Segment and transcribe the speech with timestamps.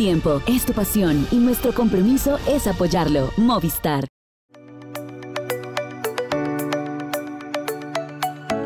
[0.00, 3.32] tiempo, es tu pasión y nuestro compromiso es apoyarlo.
[3.36, 4.08] Movistar.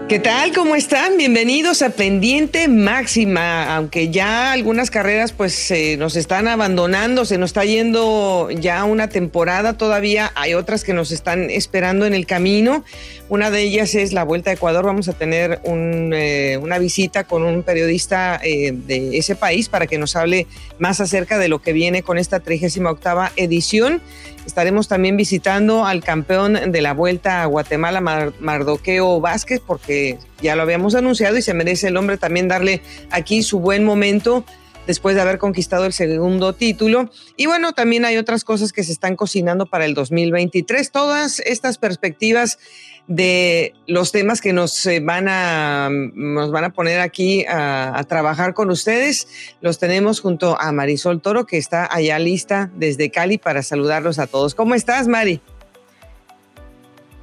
[0.07, 0.52] ¿Qué tal?
[0.52, 1.16] ¿Cómo están?
[1.16, 3.75] Bienvenidos a Pendiente Máxima.
[3.75, 9.79] Aunque ya algunas carreras pues nos están abandonando, se nos está yendo ya una temporada
[9.79, 12.84] todavía, hay otras que nos están esperando en el camino.
[13.30, 14.84] Una de ellas es la Vuelta a Ecuador.
[14.84, 19.96] Vamos a tener eh, una visita con un periodista eh, de ese país para que
[19.96, 20.46] nos hable
[20.79, 24.02] más acerca de lo que viene con esta 38 edición.
[24.47, 30.62] Estaremos también visitando al campeón de la Vuelta a Guatemala, Mardoqueo Vázquez, porque ya lo
[30.62, 34.45] habíamos anunciado y se merece el hombre también darle aquí su buen momento
[34.87, 37.11] después de haber conquistado el segundo título.
[37.37, 40.91] Y bueno, también hay otras cosas que se están cocinando para el 2023.
[40.91, 42.59] Todas estas perspectivas
[43.07, 48.55] de los temas que nos eh, van a, nos van a poner aquí a, trabajar
[48.55, 49.29] con ustedes.
[49.61, 54.27] Los tenemos junto a Marisol Toro, que está allá lista desde Cali para saludarlos a
[54.27, 54.55] todos.
[54.55, 55.41] ¿Cómo estás, Mari?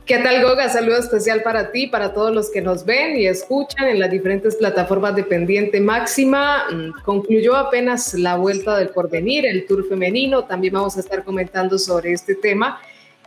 [0.05, 0.67] ¿Qué tal, Goga?
[0.67, 4.55] Saludo especial para ti, para todos los que nos ven y escuchan en las diferentes
[4.55, 6.65] plataformas de Pendiente Máxima.
[6.69, 10.43] Mm, concluyó apenas la vuelta del porvenir, el Tour femenino.
[10.43, 12.81] También vamos a estar comentando sobre este tema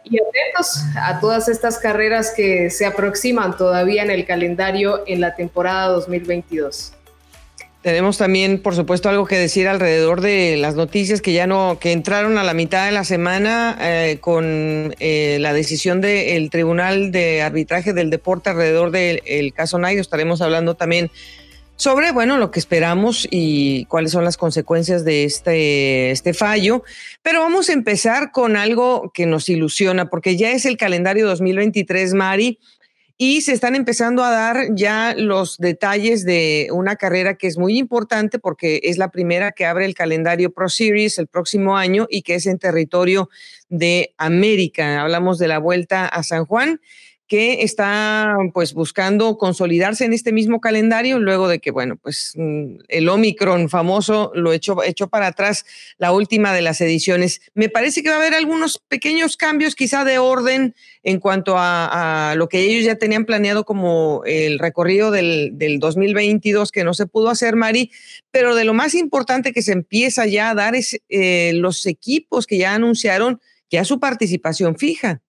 [0.04, 5.34] y atentos a todas estas carreras que se aproximan todavía en el calendario en la
[5.34, 6.92] temporada 2022.
[7.84, 11.92] Tenemos también, por supuesto, algo que decir alrededor de las noticias que ya no, que
[11.92, 17.42] entraron a la mitad de la semana eh, con eh, la decisión del Tribunal de
[17.42, 20.00] Arbitraje del Deporte alrededor del caso Nairo.
[20.00, 21.10] Estaremos hablando también
[21.76, 26.84] sobre, bueno, lo que esperamos y cuáles son las consecuencias de este, este fallo.
[27.22, 32.14] Pero vamos a empezar con algo que nos ilusiona, porque ya es el calendario 2023,
[32.14, 32.58] Mari,
[33.16, 37.78] y se están empezando a dar ya los detalles de una carrera que es muy
[37.78, 42.22] importante porque es la primera que abre el calendario Pro Series el próximo año y
[42.22, 43.30] que es en territorio
[43.68, 45.00] de América.
[45.00, 46.80] Hablamos de la vuelta a San Juan
[47.26, 52.76] que está pues buscando consolidarse en este mismo calendario luego de que, bueno, pues mm,
[52.88, 54.76] el Omicron famoso lo echó,
[55.08, 55.64] para atrás
[55.96, 57.40] la última de las ediciones.
[57.54, 62.34] Me parece que va a haber algunos pequeños cambios quizá de orden en cuanto a,
[62.36, 67.06] lo que ellos ya tenían planeado como el recorrido del, del 2022 que no se
[67.06, 67.90] pudo hacer, Mari,
[68.30, 72.46] pero de lo más importante que se empieza ya a dar es eh, los equipos
[72.46, 73.40] que ya anunciaron
[73.70, 75.23] ya su participación fija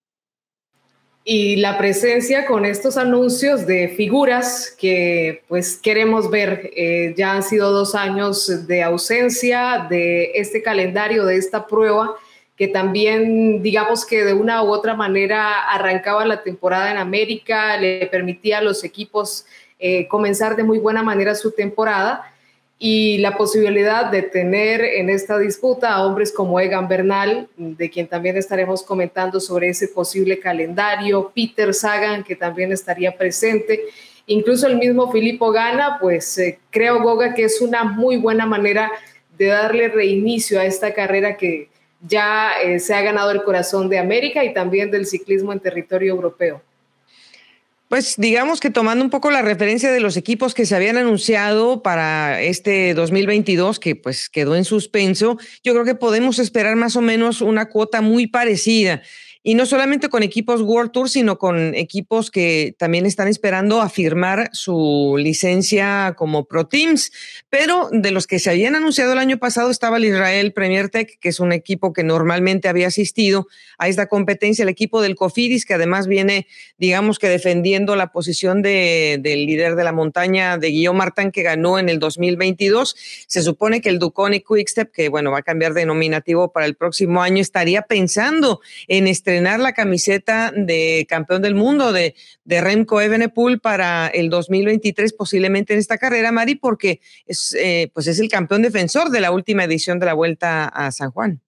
[1.27, 6.69] y la presencia con estos anuncios de figuras que pues queremos ver.
[6.75, 12.15] Eh, ya han sido dos años de ausencia de este calendario, de esta prueba,
[12.55, 18.05] que también digamos que de una u otra manera arrancaba la temporada en América, le
[18.05, 19.47] permitía a los equipos
[19.79, 22.31] eh, comenzar de muy buena manera su temporada
[22.77, 28.07] y la posibilidad de tener en esta disputa a hombres como Egan Bernal, de quien
[28.07, 33.85] también estaremos comentando sobre ese posible calendario, Peter Sagan, que también estaría presente,
[34.27, 38.91] incluso el mismo Filippo Gana, pues eh, creo, Goga, que es una muy buena manera
[39.37, 41.69] de darle reinicio a esta carrera que
[42.01, 46.13] ya eh, se ha ganado el corazón de América y también del ciclismo en territorio
[46.13, 46.61] europeo.
[47.87, 51.83] Pues digamos que tomando un poco la referencia de los equipos que se habían anunciado
[51.83, 57.01] para este 2022, que pues quedó en suspenso, yo creo que podemos esperar más o
[57.01, 59.03] menos una cuota muy parecida
[59.47, 63.89] y no solamente con equipos World Tour, sino con equipos que también están esperando a
[63.89, 67.11] firmar su licencia como Pro Teams.
[67.51, 71.19] Pero de los que se habían anunciado el año pasado estaba el Israel Premier Tech,
[71.19, 73.45] que es un equipo que normalmente había asistido
[73.77, 76.47] a esta competencia, el equipo del Cofidis, que además viene,
[76.79, 81.43] digamos que defendiendo la posición de, del líder de la montaña de Guillaume Martin, que
[81.43, 82.95] ganó en el 2022.
[83.27, 86.73] Se supone que el Duconi Quickstep, que bueno, va a cambiar de nominativo para el
[86.73, 93.01] próximo año, estaría pensando en este la camiseta de campeón del mundo de, de Remco
[93.01, 98.29] Evenepoel para el 2023, posiblemente en esta carrera, Mari, porque es, eh, pues es el
[98.29, 101.41] campeón defensor de la última edición de la Vuelta a San Juan.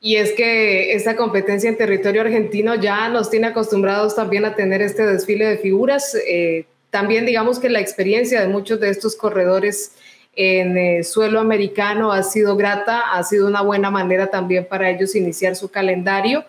[0.00, 4.82] Y es que esta competencia en territorio argentino ya nos tiene acostumbrados también a tener
[4.82, 6.16] este desfile de figuras.
[6.28, 9.92] Eh, también digamos que la experiencia de muchos de estos corredores
[10.36, 15.14] en eh, suelo americano ha sido grata, ha sido una buena manera también para ellos
[15.16, 16.44] iniciar su calendario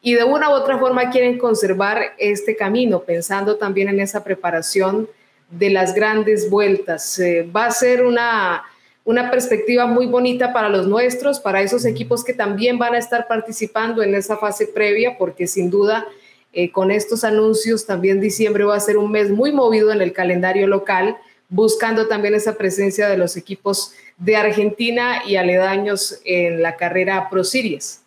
[0.00, 5.08] y de una u otra forma quieren conservar este camino, pensando también en esa preparación
[5.50, 7.18] de las grandes vueltas.
[7.18, 8.62] Eh, va a ser una,
[9.04, 13.26] una perspectiva muy bonita para los nuestros, para esos equipos que también van a estar
[13.26, 16.06] participando en esa fase previa, porque sin duda
[16.52, 20.12] eh, con estos anuncios también diciembre va a ser un mes muy movido en el
[20.12, 21.16] calendario local,
[21.48, 27.44] buscando también esa presencia de los equipos de Argentina y aledaños en la carrera Pro
[27.44, 28.02] Series.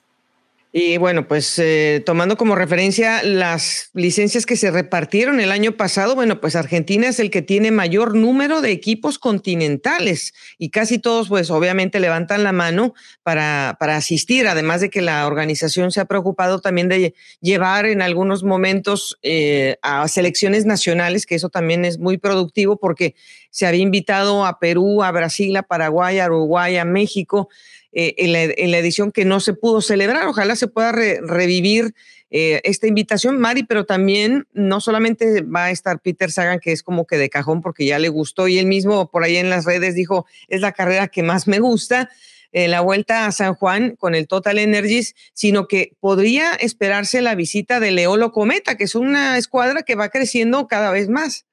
[0.74, 6.16] Y bueno, pues eh, tomando como referencia las licencias que se repartieron el año pasado,
[6.16, 11.28] bueno, pues Argentina es el que tiene mayor número de equipos continentales y casi todos
[11.28, 16.06] pues obviamente levantan la mano para, para asistir, además de que la organización se ha
[16.06, 22.00] preocupado también de llevar en algunos momentos eh, a selecciones nacionales, que eso también es
[22.00, 23.16] muy productivo porque
[23.52, 27.50] se había invitado a Perú, a Brasil, a Paraguay, a Uruguay, a México.
[27.94, 30.26] Eh, en, la, edición que no se pudo celebrar.
[30.28, 31.94] Ojalá se pueda revivir
[32.30, 36.84] eh, esta invitación, Mari, pero también no solamente va a estar Peter Sagan, que es
[36.84, 39.66] como que de cajón porque ya le gustó y él mismo por ahí en las
[39.66, 42.10] redes dijo, es la carrera que más me gusta.
[42.54, 47.36] Eh, la vuelta a San Juan con el Total Energies, sino que podría esperarse la
[47.36, 51.46] visita de Leolo Cometa, que es una escuadra que va creciendo cada vez más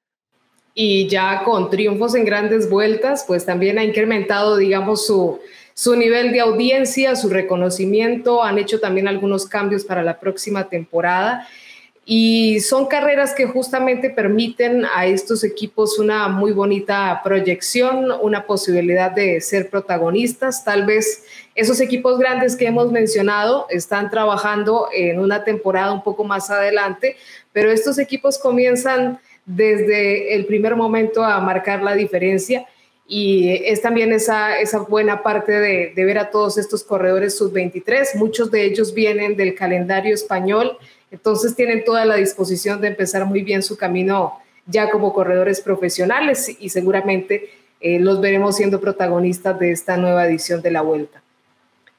[0.80, 5.40] y ya con triunfos en grandes vueltas, pues también ha incrementado, digamos, su,
[5.74, 11.48] su nivel de audiencia, su reconocimiento, han hecho también algunos cambios para la próxima temporada
[12.04, 19.10] y son carreras que justamente permiten a estos equipos una muy bonita proyección, una posibilidad
[19.10, 20.64] de ser protagonistas.
[20.64, 21.24] Tal vez
[21.56, 27.16] esos equipos grandes que hemos mencionado están trabajando en una temporada un poco más adelante,
[27.52, 32.66] pero estos equipos comienzan desde el primer momento a marcar la diferencia
[33.06, 38.16] y es también esa, esa buena parte de, de ver a todos estos corredores sub-23.
[38.16, 40.76] Muchos de ellos vienen del calendario español,
[41.10, 44.34] entonces tienen toda la disposición de empezar muy bien su camino
[44.66, 47.48] ya como corredores profesionales y seguramente
[47.80, 51.22] eh, los veremos siendo protagonistas de esta nueva edición de la vuelta.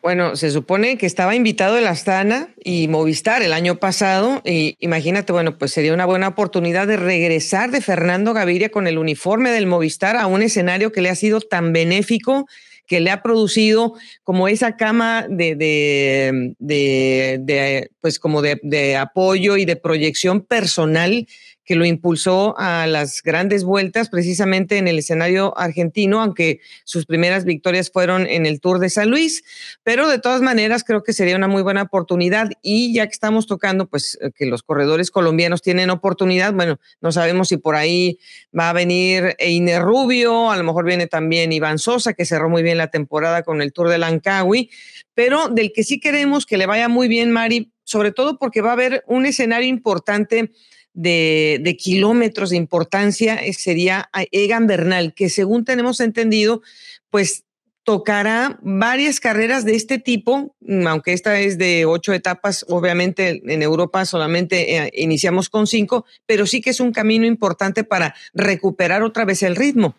[0.02, 4.42] Bueno, se supone que estaba invitado el Astana y Movistar el año pasado.
[4.46, 8.98] Y imagínate, bueno, pues sería una buena oportunidad de regresar de Fernando Gaviria con el
[8.98, 12.48] uniforme del Movistar a un escenario que le ha sido tan benéfico,
[12.88, 13.94] que le ha producido
[14.24, 21.28] como esa cama de, de, de, pues como de apoyo y de proyección personal
[21.70, 27.46] que lo impulsó a las grandes vueltas precisamente en el escenario argentino, aunque sus primeras
[27.46, 29.44] victorias fueron en el Tour de San Luis,
[29.84, 32.50] pero de todas maneras creo que sería una muy buena oportunidad.
[32.64, 37.12] Y ya que estamos tocando pues eh, que los corredores colombianos tienen oportunidad, bueno, no
[37.12, 38.18] sabemos si por ahí
[38.58, 42.64] va a venir Einer Rubio, a lo mejor viene también Iván Sosa que cerró muy
[42.64, 44.72] bien la temporada con el Tour de Lancawi,
[45.14, 48.72] pero del que sí queremos que le vaya muy bien Mari, sobre todo porque va
[48.72, 50.50] a haber un escenario importante
[50.94, 56.62] de, kilómetros de importancia eh, sería Egan Bernal, que según tenemos entendido,
[57.10, 57.44] pues
[57.84, 63.64] tocará varias carreras de este tipo, mm, aunque esta es de ocho etapas, obviamente en
[63.64, 69.02] Europa solamente eh, iniciamos con cinco, pero sí que es un camino importante para recuperar
[69.02, 69.96] otra vez el ritmo.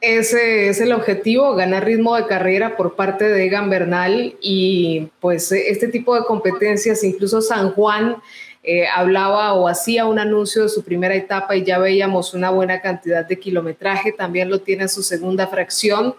[0.00, 5.50] Ese es el objetivo, ganar ritmo de carrera por parte de Egan Bernal y pues
[5.52, 8.16] este tipo de competencias, incluso San Juan
[8.62, 12.80] eh, hablaba o hacía un anuncio de su primera etapa y ya veíamos una buena
[12.80, 16.14] cantidad de kilometraje, también lo tiene en su segunda fracción.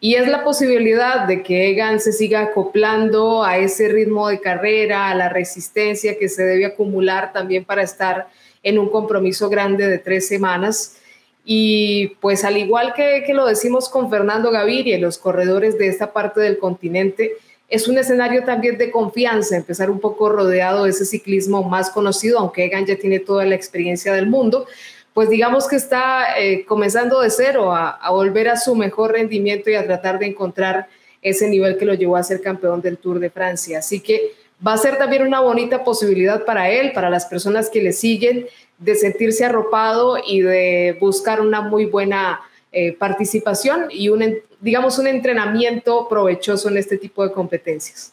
[0.00, 5.08] Y es la posibilidad de que Egan se siga acoplando a ese ritmo de carrera,
[5.08, 8.28] a la resistencia que se debe acumular también para estar
[8.62, 10.96] en un compromiso grande de tres semanas.
[11.44, 16.40] Y pues al igual que, lo decimos con Fernando Gaviria, los corredores de esta parte
[16.40, 17.36] del continente,
[17.74, 22.38] es un escenario también de confianza, empezar un poco rodeado de ese ciclismo más conocido,
[22.38, 24.66] aunque Egan ya tiene toda la experiencia del mundo,
[25.12, 29.74] pues digamos que está eh, comenzando de cero a, volver a su mejor rendimiento y
[29.74, 30.86] a tratar de encontrar
[31.20, 33.80] ese nivel que lo llevó a ser campeón del Tour de Francia.
[33.80, 34.32] Así que
[34.64, 38.46] va a ser también una bonita posibilidad para él, para las personas que le siguen,
[38.78, 42.40] de sentirse arropado y de buscar una muy buena
[42.70, 48.12] eh, participación y un, digamos, un entrenamiento provechoso en este tipo de competencias.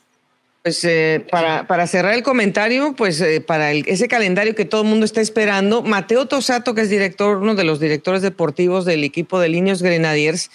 [0.61, 4.87] Pues eh, para, para, cerrar el comentario, pues eh, para ese calendario que todo el
[4.89, 9.39] mundo está esperando, Mateo Tosato, que es director, uno de los directores deportivos del equipo
[9.39, 10.51] de Líneos Grenadiers,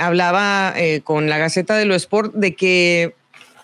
[0.00, 3.14] hablaba con la Gaceta de lo Sport de que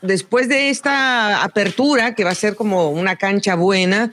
[0.00, 4.12] después de esta apertura, que va a ser como una cancha buena,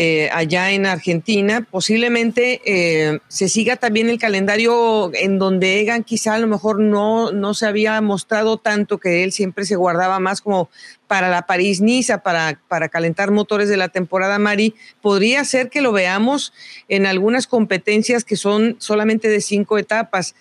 [0.00, 1.66] eh, allá en Argentina.
[1.68, 7.32] Posiblemente eh, se siga también el calendario en donde Egan quizá a lo mejor no,
[7.32, 10.70] no se había mostrado tanto que él siempre se guardaba más como
[11.08, 14.76] para la París-Niza, para, para calentar motores de la temporada Mari.
[15.02, 16.52] Podría ser que lo veamos
[16.88, 20.36] en algunas competencias que son solamente de cinco etapas.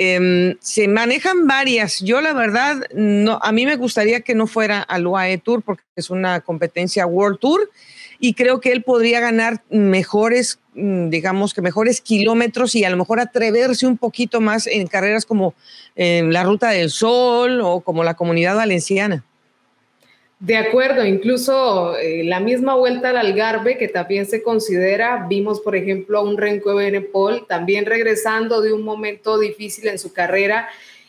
[0.00, 1.98] Em, se manejan varias.
[1.98, 5.82] Yo la verdad, no, a mí me gustaría que no fuera al UAE Tour porque
[5.96, 7.68] es una competencia World Tour
[8.20, 12.96] y creo que él podría ganar mejores, mm, digamos que mejores kilómetros y a lo
[12.96, 15.54] mejor atreverse un poquito más en carreras como
[15.96, 19.24] en la Ruta del Sol o como la Comunidad Valenciana.
[20.40, 25.74] De acuerdo, incluso eh, la misma vuelta al Algarve, que también se considera, vimos por
[25.74, 30.68] ejemplo a un Renko Benepol también regresando de un momento difícil en su carrera,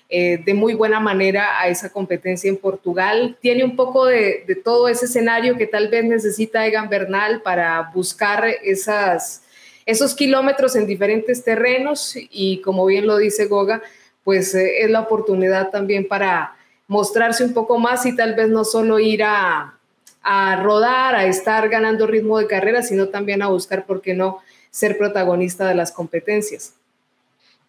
[0.09, 3.37] eh, de muy buena manera a esa competencia en Portugal.
[3.39, 8.47] Tiene un poco de, todo ese escenario que tal vez necesita Egan Bernal para buscar
[8.63, 9.43] esas,
[9.85, 13.83] esos kilómetros en diferentes terrenos y como bien lo dice Goga,
[14.23, 16.55] pues eh, es la oportunidad también para
[16.89, 19.77] mostrarse un poco más y tal vez no solo ir a,
[20.21, 24.39] a rodar, a estar ganando ritmo de carrera, sino también a buscar, ¿por qué no?,
[24.71, 26.73] ser protagonista de las competencias.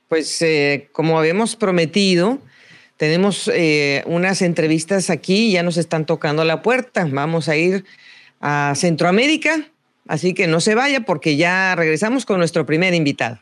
[0.09, 2.39] Pues eh, como habíamos prometido,
[2.97, 7.07] tenemos eh, unas entrevistas aquí, ya nos están tocando la puerta.
[7.11, 7.85] Vamos a ir
[8.41, 9.69] a Centroamérica,
[10.09, 13.39] así que no se vaya porque ya regresamos con nuestro primer invitado.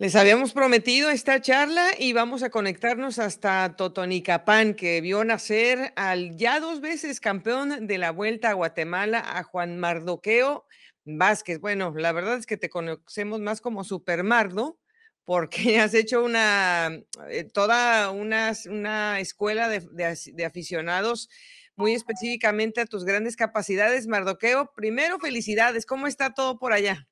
[0.00, 6.38] Les habíamos prometido esta charla y vamos a conectarnos hasta Totonicapán, que vio nacer al
[6.38, 10.64] ya dos veces campeón de la Vuelta a Guatemala, a Juan Mardoqueo
[11.04, 11.60] Vázquez.
[11.60, 14.78] Bueno, la verdad es que te conocemos más como Super Mardo,
[15.26, 21.28] porque has hecho una, eh, toda una, una escuela de aficionados
[21.76, 24.06] muy específicamente a tus grandes capacidades.
[24.06, 27.09] Mardoqueo, primero felicidades, ¿cómo está todo por allá?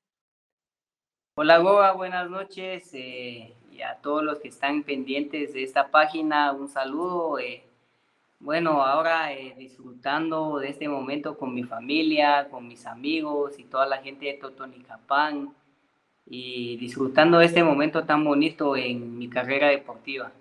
[1.40, 6.50] Hola Goa, buenas noches eh, y a todos los que están pendientes de esta página,
[6.50, 7.38] un saludo.
[7.38, 7.62] Eh,
[8.40, 13.86] bueno, ahora eh, disfrutando de este momento con mi familia, con mis amigos y toda
[13.86, 15.54] la gente de Totonicapán
[16.26, 20.32] y disfrutando de este momento tan bonito en mi carrera deportiva.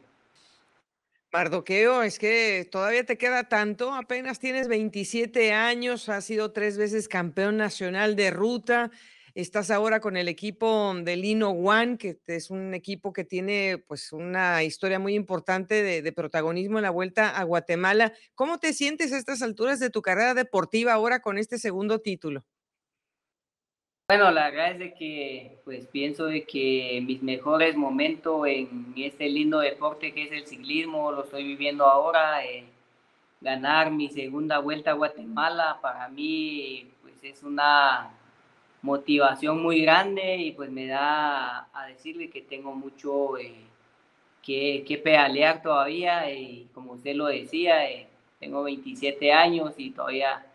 [1.32, 7.08] Mardoqueo, es que todavía te queda tanto, apenas tienes 27 años, has sido tres veces
[7.08, 8.90] campeón nacional de ruta,
[9.38, 14.12] Estás ahora con el equipo de Lino One, que es un equipo que tiene pues
[14.12, 18.14] una historia muy importante de, protagonismo en la vuelta a Guatemala.
[18.34, 22.46] ¿Cómo te sientes a estas alturas de tu carrera deportiva ahora con este segundo título?
[24.10, 29.30] Bueno, la verdad es de que pues pienso de que mis mejores momentos en este
[29.30, 32.44] lindo deporte que es el ciclismo lo estoy viviendo ahora.
[32.44, 32.66] Eh,
[33.42, 38.18] ganar mi segunda vuelta a Guatemala para mí pues es una
[38.82, 43.56] motivación muy grande y pues me da a decirle que tengo mucho eh,
[44.42, 48.08] que, que, pedalear todavía y como usted lo decía, eh,
[48.40, 50.46] tengo 27 años y todavía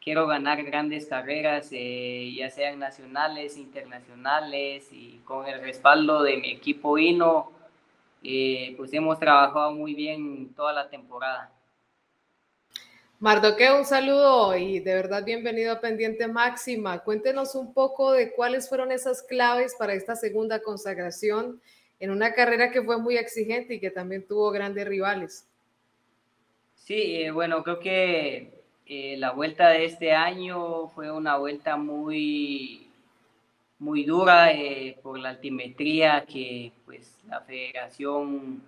[0.00, 6.50] quiero ganar grandes carreras, eh, ya sean nacionales, internacionales y con el respaldo de mi
[6.50, 7.52] equipo Hino,
[8.76, 11.50] pues hemos trabajado muy bien toda la temporada.
[13.22, 17.04] Mardoque, un saludo y de verdad bienvenido a Pendiente Máxima.
[17.04, 21.60] Cuéntenos un poco de cuáles fueron esas claves para esta segunda consagración
[22.00, 25.46] en una carrera que fue muy exigente y que también tuvo grandes rivales.
[26.74, 32.88] Sí, eh, bueno, creo que eh, la vuelta de este año fue una vuelta muy,
[33.78, 38.60] muy dura eh, por la altimetría que pues la federación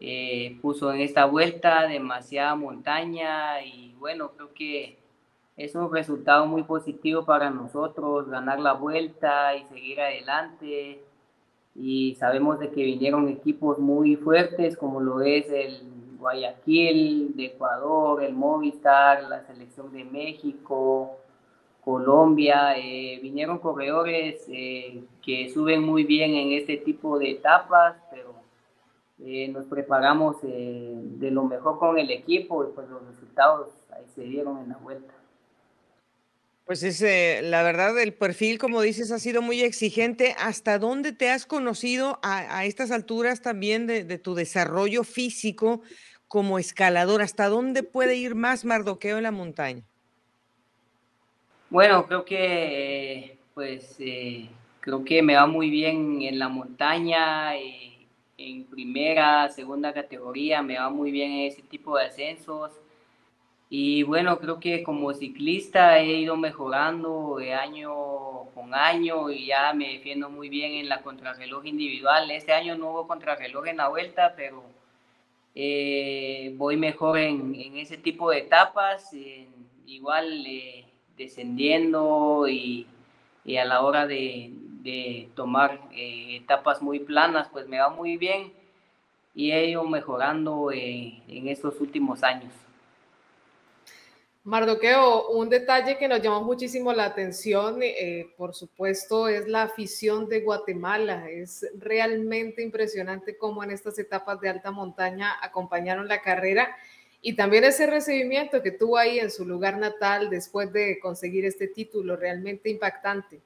[0.00, 4.98] eh, puso en esta vuelta demasiada montaña y bueno, creo que
[5.56, 11.02] es un resultado muy positivo para nosotros, ganar la vuelta y seguir adelante.
[11.74, 15.82] Y sabemos de que vinieron equipos muy fuertes como lo es el
[16.18, 21.16] Guayaquil de Ecuador, el Movistar, la selección de México,
[21.84, 22.78] Colombia.
[22.78, 28.34] Eh, vinieron corredores eh, que suben muy bien en este tipo de etapas, pero
[29.24, 34.04] eh, nos preparamos eh, de lo mejor con el equipo y pues los resultados ahí
[34.14, 35.12] se dieron en la vuelta.
[36.64, 40.36] Pues es, eh, la verdad, el perfil, como dices, ha sido muy exigente.
[40.38, 45.80] ¿Hasta dónde te has conocido a, estas alturas también de, de, tu desarrollo físico
[46.28, 47.22] como escalador?
[47.22, 49.82] ¿Hasta dónde puede ir más Mardoqueo en la montaña?
[51.70, 53.96] Bueno, creo que, pues,
[54.80, 57.56] creo que me va muy bien en la montaña.
[57.56, 57.87] y
[58.38, 62.70] en primera, segunda categoría, me va muy bien ese tipo de ascensos.
[63.68, 69.74] Y bueno, creo que como ciclista he ido mejorando de año con año y ya
[69.74, 72.30] me defiendo muy bien en la contrarreloj individual.
[72.30, 74.62] Este año no hubo contrarreloj en la vuelta, pero
[75.54, 79.10] eh, voy mejor en, en, ese tipo de etapas,
[79.86, 82.86] igual eh, descendiendo y,
[83.44, 88.16] y, a la hora de, de tomar eh, etapas muy planas, pues me va muy
[88.16, 88.52] bien
[89.34, 92.52] y he ido mejorando eh, en estos últimos años.
[94.44, 100.26] Mardoqueo, un detalle que nos llamó muchísimo la atención, eh, por supuesto, es la afición
[100.26, 101.28] de Guatemala.
[101.28, 106.74] Es realmente impresionante cómo en estas etapas de alta montaña acompañaron la carrera
[107.20, 111.68] y también ese recibimiento que tuvo ahí en su lugar natal después de conseguir este
[111.68, 113.40] título, realmente impactante.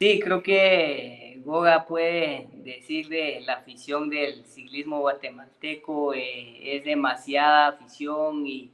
[0.00, 7.68] Sí, creo que Goga puede decir de la afición del ciclismo guatemalteco, eh, es demasiada
[7.68, 8.70] afición y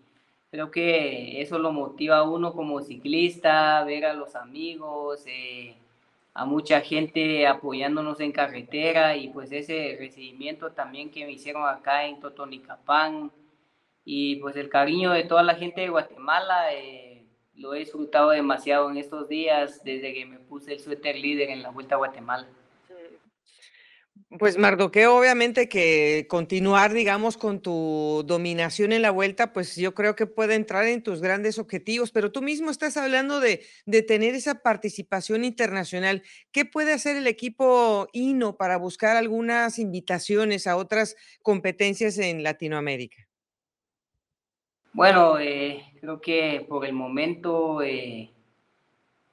[0.55, 5.75] Creo que eso lo motiva a uno como ciclista, ver a los amigos, eh,
[6.33, 12.07] a mucha gente apoyándonos en carretera y pues ese recibimiento también que me hicieron acá
[12.07, 13.33] en Totonicapán
[14.05, 17.04] y pues el cariño de toda la gente de Guatemala, eh,
[17.57, 21.63] lo he disfrutado demasiado en estos días desde que me puse el suéter líder en
[21.63, 22.49] la Vuelta a Guatemala.
[24.39, 30.17] Pues Mardoqueo, obviamente que continuar, digamos, con tu dominación en la vuelta, pues yo creo
[30.17, 34.35] que puede entrar en tus grandes objetivos, pero tú mismo estás hablando de, de tener
[34.35, 36.23] esa participación internacional.
[36.51, 43.29] ¿Qué puede hacer el equipo INO para buscar algunas invitaciones a otras competencias en Latinoamérica?
[44.95, 48.31] Bueno, eh, creo que por el momento eh,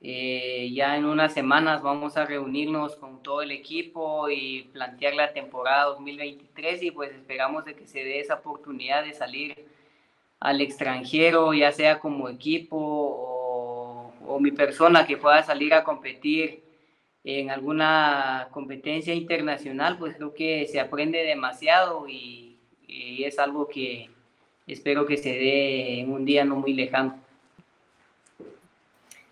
[0.02, 5.34] eh, ya en unas semanas vamos a reunirnos con todo el equipo y plantear la
[5.34, 9.68] temporada 2023 y pues esperamos de que se dé esa oportunidad de salir
[10.40, 16.64] al extranjero, ya sea como equipo o, mi persona que pueda salir a competir
[17.24, 24.10] en alguna competencia internacional, pues creo que se aprende demasiado y es algo que
[24.68, 27.20] espero que se dé en un día no muy lejano.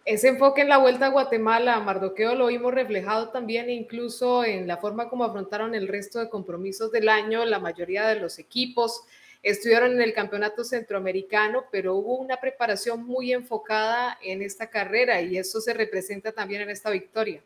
[0.05, 4.77] Ese enfoque en la vuelta a Guatemala, Mardoqueo, lo vimos reflejado también incluso en la
[4.77, 7.45] forma como afrontaron el resto de compromisos del año.
[7.45, 9.03] La mayoría de los equipos
[9.43, 15.37] estuvieron en el campeonato centroamericano, pero hubo una preparación muy enfocada en esta carrera y
[15.37, 17.41] eso se representa también en esta victoria.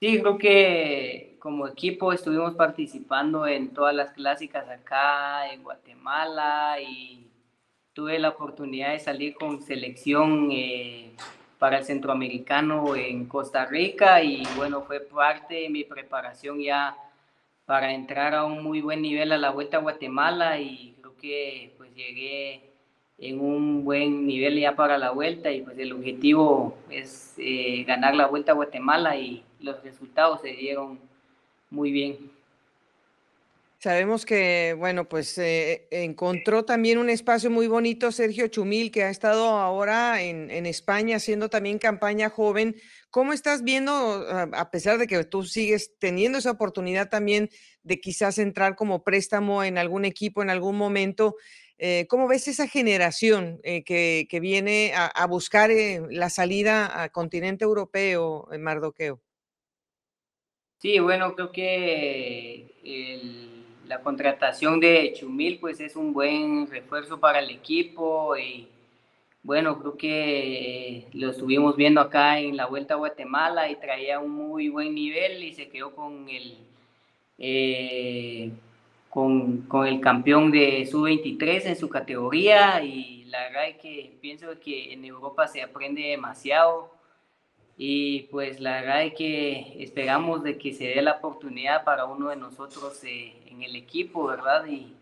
[0.00, 7.26] Sí, creo que como equipo estuvimos participando en todas las clásicas acá en Guatemala y
[7.94, 11.12] tuve la oportunidad de salir con selección eh,
[11.58, 16.94] para el centroamericano en Costa Rica y bueno, fue parte de mi preparación ya
[17.64, 21.72] para entrar a un muy buen nivel a la Vuelta a Guatemala y creo que
[21.78, 22.70] pues llegué
[23.18, 28.14] en un buen nivel ya para la Vuelta y pues el objetivo es eh, ganar
[28.14, 31.09] la Vuelta a Guatemala y los resultados se dieron
[31.70, 32.30] muy bien.
[33.82, 39.08] Sabemos que, bueno, pues eh, encontró también un espacio muy bonito Sergio Chumil, que ha
[39.08, 42.76] estado ahora en, en, España haciendo también campaña joven.
[43.08, 47.48] ¿Cómo estás viendo, a pesar de que tú sigues teniendo esa oportunidad también
[47.82, 51.36] de quizás entrar como préstamo en algún equipo en algún momento?
[51.78, 55.70] Eh, ¿Cómo ves esa generación eh, que, que, viene a, a buscar
[56.10, 59.22] la salida al continente europeo, en Mardoqueo?
[60.80, 62.64] Sí, bueno, creo que
[63.86, 68.66] la contratación de Chumil pues es un buen refuerzo para el equipo y
[69.42, 74.30] bueno, creo que lo estuvimos viendo acá en la Vuelta a Guatemala y traía un
[74.30, 76.56] muy buen nivel y se quedó con el,
[77.38, 78.50] eh,
[79.10, 84.46] con, con, el campeón de Sub-23 en su categoría y la verdad es que pienso
[84.58, 86.99] que en Europa se aprende demasiado
[87.82, 92.28] y pues la verdad es que esperamos de que se dé la oportunidad para uno
[92.28, 94.66] de nosotros eh, en el equipo, ¿verdad?
[94.66, 94.92] Y,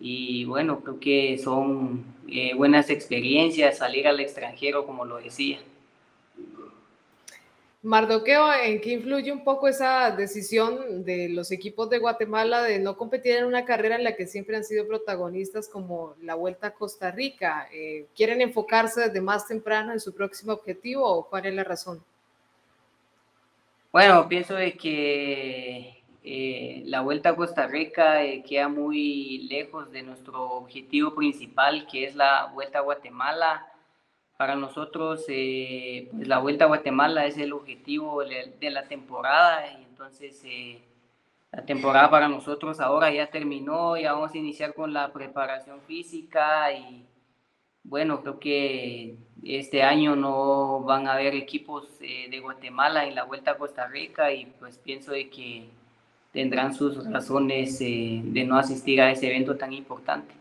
[0.00, 5.60] y bueno, creo que son eh, buenas experiencias salir al extranjero, como lo decía.
[7.84, 12.96] Mardoqueo, ¿en qué influye un poco esa decisión de los equipos de Guatemala de no
[12.96, 16.74] competir en una carrera en la que siempre han sido protagonistas como la Vuelta a
[16.74, 17.68] Costa Rica?
[17.72, 22.00] Eh, ¿Quieren enfocarse desde más temprano en su próximo objetivo o cuál es la razón?
[23.90, 30.02] Bueno, pienso de que eh, la Vuelta a Costa Rica eh, queda muy lejos de
[30.02, 33.71] nuestro objetivo principal, que es la Vuelta a Guatemala
[34.42, 39.84] para nosotros, eh, pues la Vuelta a Guatemala es el objetivo de la temporada y
[39.84, 40.80] entonces eh,
[41.52, 46.72] la temporada para nosotros ahora ya terminó, ya vamos a iniciar con la preparación física
[46.72, 47.06] y
[47.84, 53.22] bueno, creo que este año no van a haber equipos eh, de Guatemala en la
[53.22, 55.68] Vuelta a Costa Rica y pues pienso de que
[56.32, 60.34] tendrán sus razones eh, de no asistir a ese evento tan importante.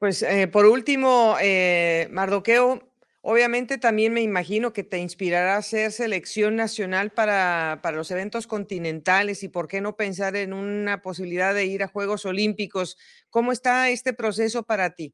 [0.00, 2.90] Pues eh, por último, eh, Mardoqueo,
[3.22, 8.46] Obviamente también me imagino que te inspirará a ser selección nacional para, para, los eventos
[8.46, 12.96] continentales y por qué no pensar en una posibilidad de ir a Juegos Olímpicos.
[13.28, 15.12] ¿Cómo está este proceso para ti?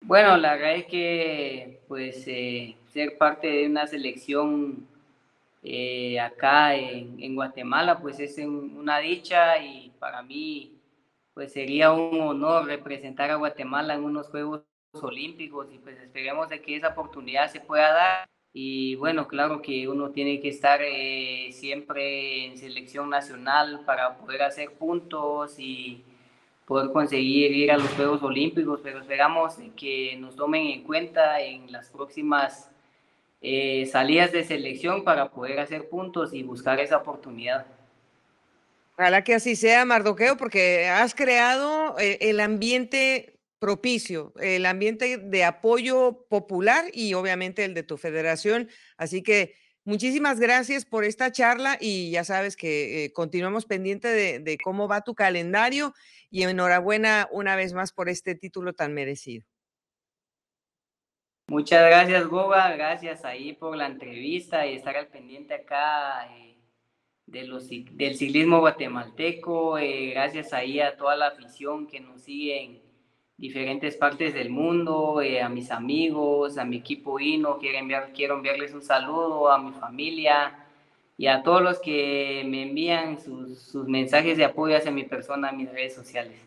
[0.00, 4.88] Bueno, la verdad es que pues eh, ser parte de una selección
[5.68, 10.78] eh, acá en, en, Guatemala pues es una dicha y para mí
[11.34, 16.62] pues sería un honor representar a Guatemala en unos Juegos Olímpicos y pues esperemos de
[16.62, 18.28] que esa oportunidad se pueda dar.
[18.52, 24.42] Y bueno, claro que uno tiene que estar eh, siempre en selección nacional para poder
[24.44, 26.02] hacer puntos y
[26.64, 31.70] poder conseguir ir a los Juegos Olímpicos, pero esperamos que nos tomen en cuenta en
[31.70, 32.70] las próximas
[33.40, 37.66] eh, salidas de selección para poder hacer puntos y buscar esa oportunidad.
[38.98, 45.44] Ojalá que así sea, Mardoqueo, porque has creado eh, el ambiente propicio, el ambiente de
[45.44, 48.70] apoyo popular y obviamente el de tu federación.
[48.96, 54.38] Así que muchísimas gracias por esta charla y ya sabes que eh, continuamos pendiente de,
[54.38, 55.94] de cómo va tu calendario
[56.30, 59.46] y enhorabuena una vez más por este título tan merecido.
[61.48, 62.74] Muchas gracias, Goga.
[62.74, 66.56] Gracias ahí por la entrevista y estar al pendiente acá eh,
[67.26, 69.78] de los, del ciclismo guatemalteco.
[69.78, 72.82] Eh, gracias ahí a toda la afición que nos sigue en
[73.36, 77.58] diferentes partes del mundo, eh, a mis amigos, a mi equipo Hino.
[77.58, 77.78] Quiero,
[78.12, 80.66] quiero enviarles un saludo a mi familia
[81.16, 85.50] y a todos los que me envían sus, sus mensajes de apoyo hacia mi persona
[85.50, 86.40] en mis redes sociales.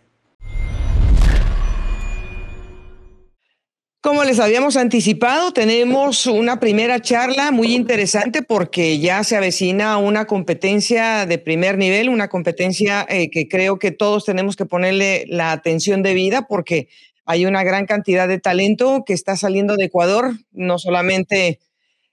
[4.01, 10.23] Como les habíamos anticipado, tenemos una primera charla muy interesante porque ya se avecina una
[10.23, 15.51] competencia de primer nivel, una competencia eh, que creo que todos tenemos que ponerle la
[15.51, 16.87] atención debida porque
[17.25, 21.59] hay una gran cantidad de talento que está saliendo de Ecuador, no solamente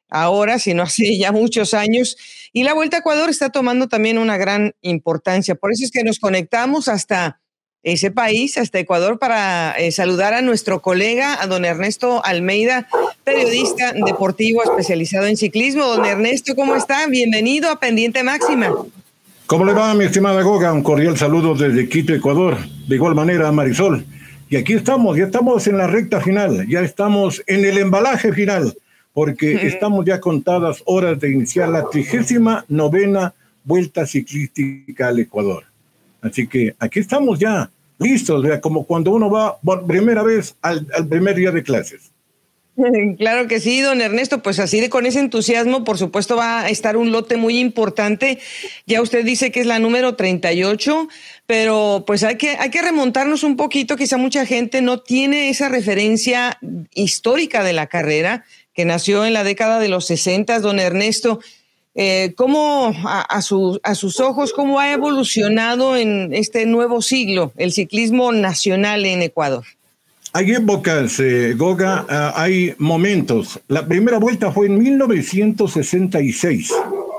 [0.09, 2.17] ahora, sino hace ya muchos años.
[2.53, 5.55] Y la Vuelta a Ecuador está tomando también una gran importancia.
[5.55, 7.39] Por eso es que nos conectamos hasta
[7.83, 12.89] ese país, hasta Ecuador, para eh, saludar a nuestro colega, a don Ernesto Almeida,
[13.25, 15.85] periodista deportivo especializado en ciclismo.
[15.85, 17.07] Don Ernesto, ¿cómo está?
[17.07, 18.73] Bienvenido a Pendiente Máxima.
[19.47, 20.73] ¿Cómo le va, mi estimada Goga?
[20.73, 22.59] Un cordial saludo desde Quito, Ecuador.
[22.89, 24.05] De igual manera, Marisol.
[24.49, 28.75] Y aquí estamos, ya estamos en la recta final, ya estamos en el embalaje final
[29.17, 33.33] porque estamos ya contadas horas de iniciar la trigésima novena
[33.65, 35.65] vuelta ciclística al Ecuador.
[36.27, 41.07] Así que aquí estamos ya, listos, como cuando uno va por primera vez al, al
[41.07, 42.11] primer día de clases.
[43.19, 46.69] Claro que sí, don Ernesto, pues así de con ese entusiasmo, por supuesto va a
[46.69, 48.39] estar un lote muy importante.
[48.87, 51.09] Ya usted dice que es la número 38,
[51.47, 55.69] pero pues hay que, hay que remontarnos un poquito, quizá mucha gente no tiene esa
[55.69, 56.59] referencia
[56.95, 61.41] histórica de la carrera que nació en la década de los 60, don Ernesto.
[61.99, 68.33] Eh, ¿Cómo a, a, sus ojos, cómo ha evolucionado en este nuevo siglo el ciclismo
[68.33, 69.65] nacional en Ecuador?
[70.35, 73.59] Hay épocas, eh, Goga, uh, hay momentos.
[73.69, 76.71] La primera vuelta fue en 1966.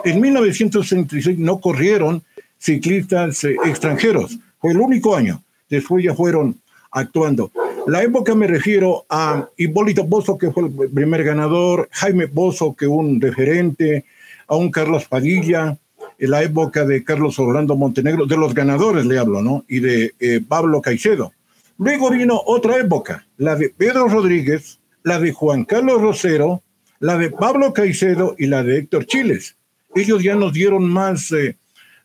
[0.06, 2.22] En 1966 no corrieron
[2.60, 4.38] ciclistas eh, extranjeros.
[4.60, 5.42] Fue el único año.
[5.68, 6.56] Después ya fueron
[6.92, 7.50] actuando.
[7.88, 12.86] La época me refiero a Hipólito Bozo, que fue el primer ganador, Jaime Bozo, que
[12.86, 14.06] un referente,
[14.48, 15.78] a un Carlos Padilla,
[16.20, 19.66] en la época de Carlos Orlando Montenegro, de los ganadores le hablo, ¿no?
[19.68, 21.34] Y de eh, Pablo Caicedo.
[21.78, 26.64] Luego vino otra época, la de Pedro Rodríguez, la de Juan Carlos Rosero,
[27.00, 29.56] la de Pablo Caicedo y la de Héctor Chiles.
[29.94, 31.58] Ellos ya nos dieron más eh,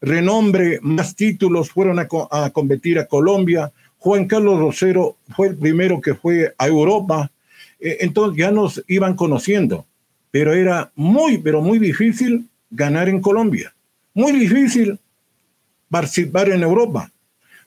[0.03, 6.01] renombre, más títulos, fueron a, a competir a Colombia, Juan Carlos Rosero fue el primero
[6.01, 7.31] que fue a Europa,
[7.79, 9.87] eh, entonces ya nos iban conociendo,
[10.33, 13.73] pero era muy, pero muy difícil ganar en Colombia,
[14.15, 14.99] muy difícil
[15.89, 17.09] participar en Europa,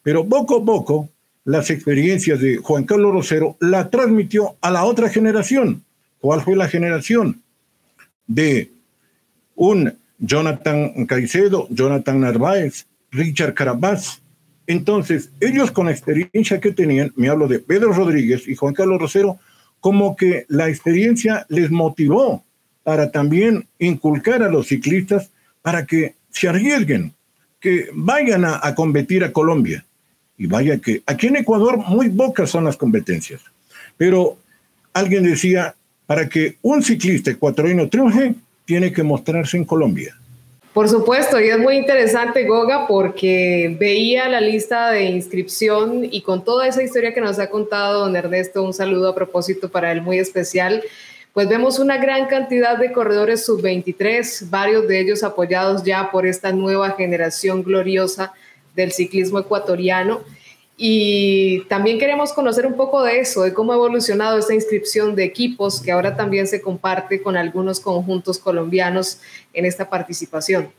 [0.03, 1.09] pero poco a poco
[1.45, 5.83] las experiencias de Juan Carlos Rosero la transmitió a la otra generación.
[6.19, 7.41] ¿Cuál fue la generación?
[8.27, 8.71] De
[9.55, 14.19] un Jonathan Caicedo, Jonathan Narváez, Richard Carapaz,
[14.67, 18.99] entonces, ellos con la experiencia que tenían, me hablo de Pedro Rodríguez y Juan Carlos
[18.99, 19.37] Rosero,
[19.79, 22.43] como que la experiencia les motivó
[22.85, 25.31] para también inculcar a los ciclistas
[25.63, 27.13] para que se arriesguen,
[27.59, 29.83] que vayan a, a competir a Colombia.
[30.37, 33.41] Y vaya que aquí en Ecuador muy pocas son las competencias.
[33.97, 34.37] Pero
[34.93, 35.73] alguien decía,
[36.05, 40.15] para que un ciclista ecuatoriano triunfe, tiene que mostrarse en Colombia.
[40.75, 46.43] Por supuesto, y es muy interesante, Goga, porque veía la lista de inscripción y con
[46.43, 50.03] toda esa historia que nos ha contado don Ernesto, un saludo a propósito para él
[50.03, 50.83] muy especial,
[51.35, 56.53] pues vemos una gran cantidad de corredores sub-23, varios de ellos apoyados ya por esta
[56.53, 58.31] nueva generación gloriosa
[58.73, 60.21] del ciclismo ecuatoriano.
[60.77, 65.25] Y también queremos conocer un poco de eso, de cómo ha evolucionado esta inscripción de
[65.25, 69.19] equipos que ahora también se comparte con algunos conjuntos colombianos
[69.53, 70.69] en esta participación.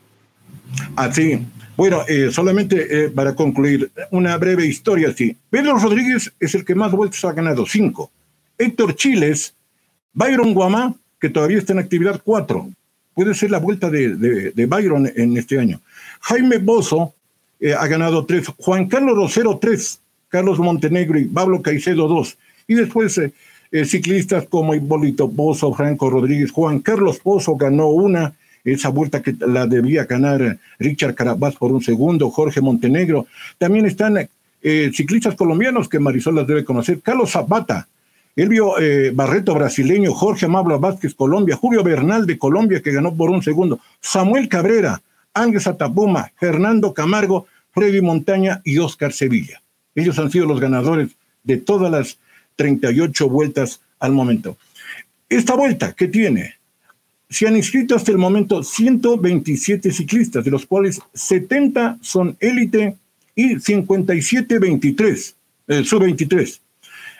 [0.97, 1.38] Así,
[1.77, 5.37] bueno, eh, solamente eh, para concluir, una breve historia así.
[5.51, 8.11] Pedro Rodríguez es el que más vueltas ha ganado, cinco.
[8.57, 9.56] Héctor Chiles,
[10.16, 12.68] Byron Guamá, que todavía está en actividad, cuatro.
[13.14, 14.16] Puede ser la vuelta de,
[14.50, 15.81] de Byron en este año.
[16.20, 17.14] Jaime Bozo,
[17.61, 18.48] eh, ha ganado tres.
[18.59, 20.00] Juan Carlos Rosero, tres.
[20.29, 22.37] Carlos Montenegro y Pablo Caicedo, dos.
[22.66, 23.33] Y después eh,
[23.70, 29.35] eh, ciclistas como Hipólito Pozo, Franco Rodríguez, Juan Carlos Pozo ganó una, esa vuelta que
[29.38, 33.26] la debía ganar Richard Carabás por un segundo, Jorge Montenegro.
[33.59, 34.29] También están
[34.92, 37.00] ciclistas colombianos que Marisol las debe conocer.
[37.00, 37.87] Carlos Zapata,
[38.37, 38.75] Elvio
[39.14, 43.81] Barreto brasileño, Jorge Amablo Vázquez Colombia, Julio Bernal de Colombia que ganó por un segundo,
[44.01, 45.01] Samuel Cabrera,
[45.33, 49.62] Ángel Atapuma, Fernando Camargo, Freddy Montaña y Oscar Sevilla.
[49.94, 51.11] Ellos han sido los ganadores
[51.44, 52.18] de todas las
[52.57, 54.57] 38 vueltas al momento.
[55.29, 56.55] Esta vuelta, ¿qué tiene?
[57.29, 62.96] Se han inscrito hasta el momento 127 ciclistas, de los cuales 70 son élite
[63.35, 65.37] y 57 23,
[65.68, 66.61] eh, sub-23.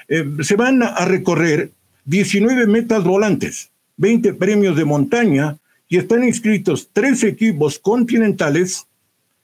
[0.09, 1.71] Eh, se van a recorrer
[2.05, 5.57] 19 metas volantes, 20 premios de montaña,
[5.88, 8.87] y están inscritos tres equipos continentales,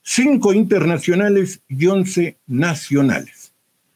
[0.01, 3.51] cinco internacionales y once nacionales.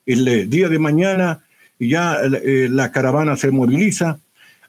[0.05, 1.43] El eh, día de mañana
[1.79, 4.19] ya eh, la caravana se moviliza.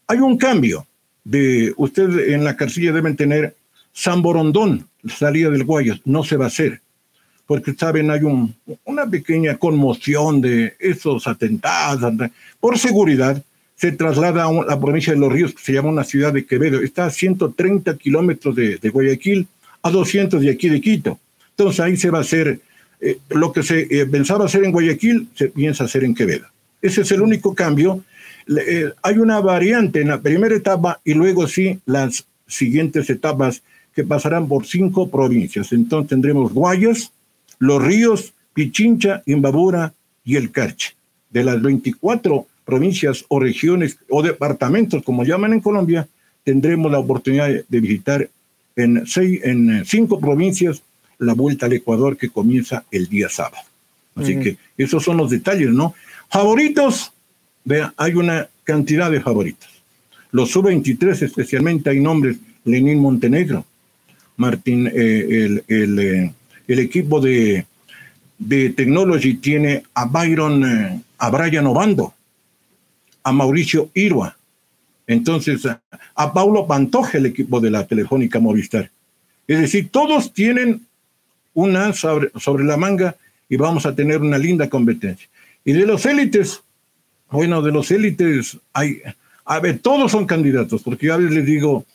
[0.07, 0.87] Hay un cambio.
[1.25, 3.55] De, usted en la carcilla deben tener
[3.93, 6.81] San Borondón, salida del Guayas, no se va a hacer,
[7.49, 12.13] porque saben, hay un, una pequeña conmoción de esos atentados.
[12.61, 13.43] Por seguridad,
[13.75, 16.83] se traslada a la provincia de Los Ríos, que se llama una ciudad de Quevedo.
[16.83, 19.49] Está a 130 kilómetros de, Guayaquil,
[19.83, 21.19] a 200 de aquí de Quito.
[21.57, 22.61] Entonces ahí se va a hacer
[23.01, 26.49] eh, lo que se eh, pensaba hacer en Guayaquil, se piensa hacer en Quevedo.
[26.83, 28.05] Ese es el único cambio.
[28.47, 33.63] Eh, hay una variante en la primera etapa y luego sí las siguientes etapas
[33.95, 35.73] que pasarán por cinco provincias.
[35.73, 37.11] Entonces tendremos Guayas,
[37.59, 39.95] Los Ríos, Pichincha, Imbabura
[40.25, 40.95] y El Carche.
[41.31, 46.09] De las 24 provincias o regiones o departamentos, como llaman en Colombia,
[46.45, 48.29] tendremos la oportunidad de visitar
[48.77, 50.83] en, seis, en cinco provincias
[51.19, 53.65] la vuelta al Ecuador que comienza el día sábado.
[54.15, 55.95] Así que esos son los detalles, ¿no?
[56.29, 57.13] Favoritos,
[57.65, 59.69] vea, hay una cantidad de favoritos.
[60.33, 63.65] Los sub-23 especialmente hay nombres, Lenín Montenegro,
[64.37, 64.93] Martín, eh,
[65.31, 66.35] el, el, eh,
[66.69, 67.67] el, equipo de,
[68.39, 72.15] de Technology tiene a Byron, eh, a Brian Obando,
[73.25, 74.37] a Mauricio Irua,
[75.07, 75.67] entonces
[76.15, 78.91] a, Paulo Pantoja, el equipo de la Telefónica Movistar.
[79.47, 80.83] Es decir, todos tienen
[81.55, 83.17] una sobre, sobre la manga
[83.49, 85.29] y vamos a tener una linda competencia.
[85.65, 86.61] Y de los élites,
[87.31, 89.01] bueno, de los élites hay,
[89.45, 91.87] a ver, todos son candidatos, porque a veces les digo,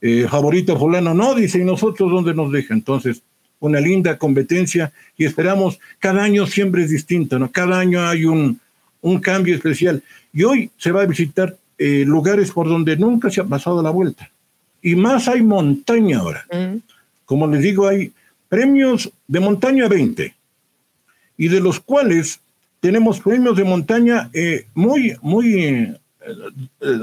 [0.00, 2.72] eh, favorito fulano, no, dice, y nosotros dónde nos deja.
[2.72, 3.22] Entonces,
[3.60, 7.50] una linda competencia y esperamos, cada año siempre es distinto, ¿no?
[7.50, 8.58] Cada año hay un,
[9.02, 10.02] un cambio especial.
[10.32, 13.88] Y hoy se va a visitar eh, lugares por donde nunca se ha pasado la
[13.88, 14.30] vuelta.
[14.82, 16.44] Y más hay montaña ahora.
[16.52, 16.76] Mm.
[17.24, 18.12] Como les digo, hay
[18.50, 20.34] premios de montaña 20,
[21.38, 22.38] y de los cuales
[22.80, 25.96] tenemos premios de montaña eh, muy, muy, eh,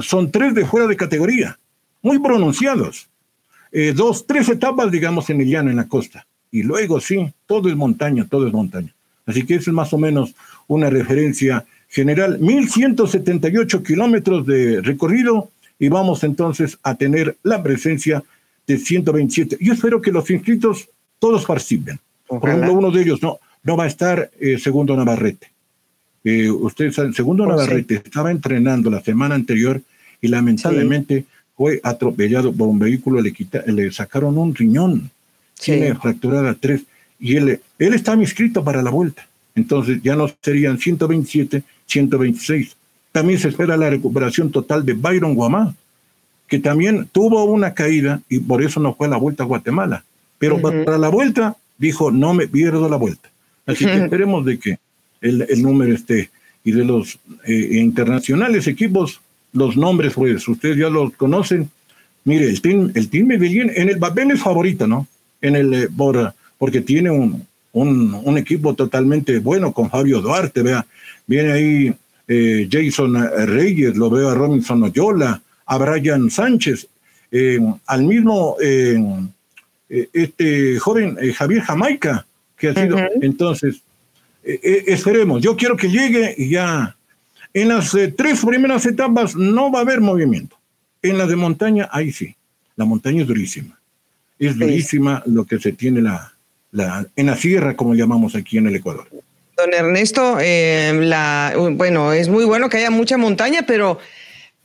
[0.03, 1.57] son tres de fuera de categoría,
[2.03, 3.07] muy pronunciados.
[3.95, 6.26] dos, tres etapas, digamos, en el llano, en la costa.
[6.51, 8.93] Y luego sí, todo es montaña, todo es montaña.
[9.25, 10.33] Así que eso es más o menos
[10.67, 18.23] una referencia general, 1.178 kilómetros de recorrido y vamos entonces a tener la presencia
[18.65, 19.57] de 127.
[19.59, 21.99] Yo espero que los inscritos todos participen.
[22.27, 25.47] Por ejemplo, uno de ellos no, no va a estar eh, Segundo Navarrete.
[26.23, 29.81] Eh, usted Segundo oh, Navarrete estaba entrenando la semana anterior
[30.21, 33.33] y lamentablemente fue atropellado por un vehículo, le,
[33.67, 35.09] le sacaron un riñón,
[35.59, 36.83] tiene fracturada tres
[37.19, 39.27] y él, él estaba inscrito para la vuelta.
[39.55, 42.75] Entonces ya no serían 127, 126.
[43.11, 45.73] También se espera la recuperación total de Byron Guamá,
[46.47, 50.03] que también tuvo una caída y por eso no fue la vuelta a Guatemala.
[50.37, 53.29] Pero para la vuelta dijo, no me pierdo la vuelta.
[53.65, 54.77] Así que esperemos de que
[55.21, 56.29] el, número esté.
[56.63, 59.21] Y de los eh, internacionales equipos,
[59.53, 61.69] los nombres, pues ustedes ya los conocen.
[62.25, 65.07] Mire, el Team, el team Medellín en el papel es favorito, ¿no?
[65.41, 70.85] En el, por, porque tiene un, un, equipo totalmente bueno con Fabio Duarte, vea,
[71.25, 71.95] viene ahí
[72.27, 73.15] eh, Jason
[73.47, 76.87] Reyes, lo veo a Robinson Oyola, a Brian Sánchez,
[77.31, 78.97] eh, al mismo eh,
[79.89, 82.25] este joven Javier Jamaica,
[82.57, 83.81] que ha sido, entonces,
[84.43, 86.95] esperemos, yo quiero que llegue y ya,
[87.53, 90.57] en las tres primeras etapas no va a haber movimiento,
[91.01, 92.35] en las de montaña, ahí sí,
[92.75, 93.76] la montaña es durísima,
[94.39, 96.33] es durísima lo que se tiene la,
[97.15, 99.07] en la sierra, como llamamos aquí en el Ecuador.
[99.57, 103.97] Don Ernesto, eh, la, bueno, es muy bueno que haya mucha montaña, pero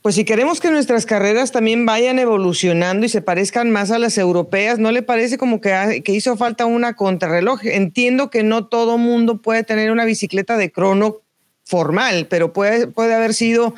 [0.03, 4.17] pues si queremos que nuestras carreras también vayan evolucionando y se parezcan más a las
[4.17, 7.61] europeas, ¿no le parece como que, que hizo falta una contrarreloj?
[7.63, 11.21] Entiendo que no todo mundo puede tener una bicicleta de crono
[11.63, 13.75] formal, pero puede, puede haber sido,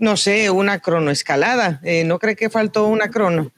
[0.00, 1.78] no sé, una cronoescalada.
[1.84, 3.52] Eh, ¿No cree que faltó una crono?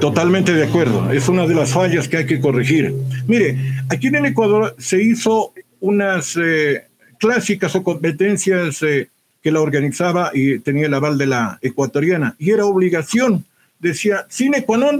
[0.00, 1.10] Totalmente de acuerdo.
[1.12, 2.92] Es una de las fallas que hay que corregir.
[3.26, 3.56] Mire,
[3.88, 6.84] aquí en el Ecuador se hizo unas eh,
[7.18, 9.08] clásicas o competencias eh,
[9.40, 12.34] que la organizaba y tenía el aval de la ecuatoriana.
[12.38, 13.44] Y era obligación,
[13.78, 14.98] decía, sin qua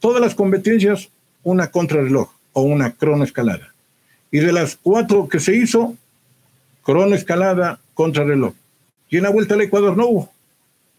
[0.00, 1.08] todas las competencias,
[1.44, 3.72] una contrarreloj o una cronoescalada.
[4.32, 5.94] Y de las cuatro que se hizo,
[6.82, 8.54] cronoescalada, contrarreloj.
[9.10, 10.32] Y en la vuelta al Ecuador no hubo.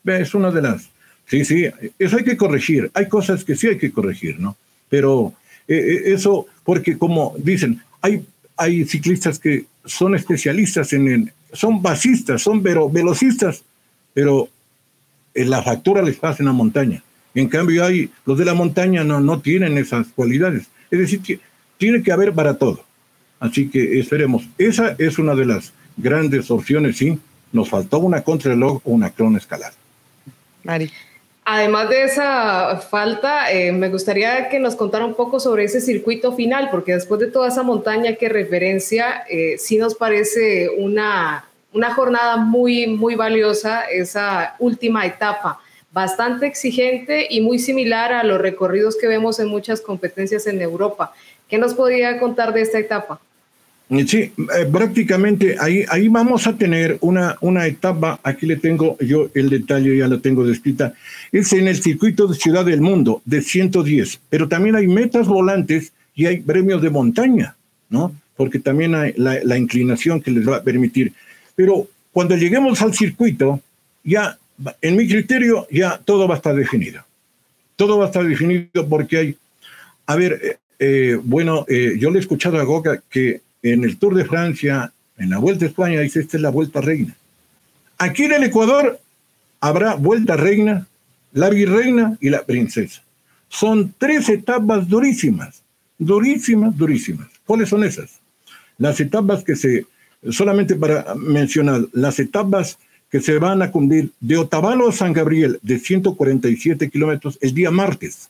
[0.06, 0.92] Es una de las
[1.32, 1.66] Sí, sí,
[1.98, 2.92] eso hay que corregir.
[2.94, 4.58] Hay cosas que sí hay que corregir, ¿no?
[4.90, 5.34] Pero
[5.66, 8.26] eh, eh, eso, porque como dicen, hay,
[8.58, 13.64] hay ciclistas que son especialistas en, son basistas, son velocistas,
[14.14, 14.50] pero
[15.34, 17.02] en la factura les pasa en la montaña.
[17.34, 20.68] En cambio, hay, los de la montaña no, no tienen esas cualidades.
[20.90, 21.40] Es decir,
[21.78, 22.84] tiene que haber para todo.
[23.40, 24.50] Así que esperemos.
[24.58, 27.18] Esa es una de las grandes opciones, sí.
[27.52, 29.74] Nos faltó una contrarreloj o una cronoescalada.
[30.64, 30.92] Mari.
[31.44, 36.34] Además de esa falta, eh, me gustaría que nos contara un poco sobre ese circuito
[36.34, 41.94] final, porque después de toda esa montaña que referencia, eh, sí nos parece una, una
[41.96, 45.60] jornada muy, muy valiosa, esa última etapa,
[45.92, 51.12] bastante exigente y muy similar a los recorridos que vemos en muchas competencias en Europa.
[51.50, 53.20] ¿Qué nos podría contar de esta etapa?
[54.08, 54.34] Sí, eh,
[54.72, 59.98] prácticamente ahí, ahí vamos a tener una, una etapa, aquí le tengo yo el detalle,
[59.98, 60.94] ya lo tengo descrita,
[61.34, 65.92] es en el circuito de Ciudad del Mundo de 110, pero también hay metas volantes
[66.16, 67.58] y hay premios de montaña,
[67.90, 68.16] ¿no?
[68.38, 71.12] Porque también hay la, la inclinación que les va a permitir.
[71.56, 73.60] Pero cuando lleguemos al circuito,
[74.06, 74.38] ya,
[74.82, 77.04] en mi criterio, ya todo va a estar definido.
[77.76, 79.38] Todo va a estar definido porque hay,
[80.06, 84.16] a ver, eh, eh, bueno, yo le he escuchado a Goga que en el Tour
[84.16, 87.16] de Francia, en la Vuelta a España, dice, esta es la Vuelta Reina.
[87.98, 89.00] Aquí en el Ecuador
[89.60, 90.88] habrá Vuelta Reina,
[91.34, 93.04] la Virreina y la Princesa.
[93.48, 95.62] Son tres etapas durísimas,
[95.98, 97.28] durísimas, durísimas.
[97.46, 98.20] ¿Cuáles son esas?
[98.78, 99.86] Las etapas que se,
[100.30, 102.80] solamente para mencionar, las etapas
[103.12, 107.70] que se van a cumplir de Otavalo a San Gabriel de 147 kilómetros el día
[107.70, 108.30] martes,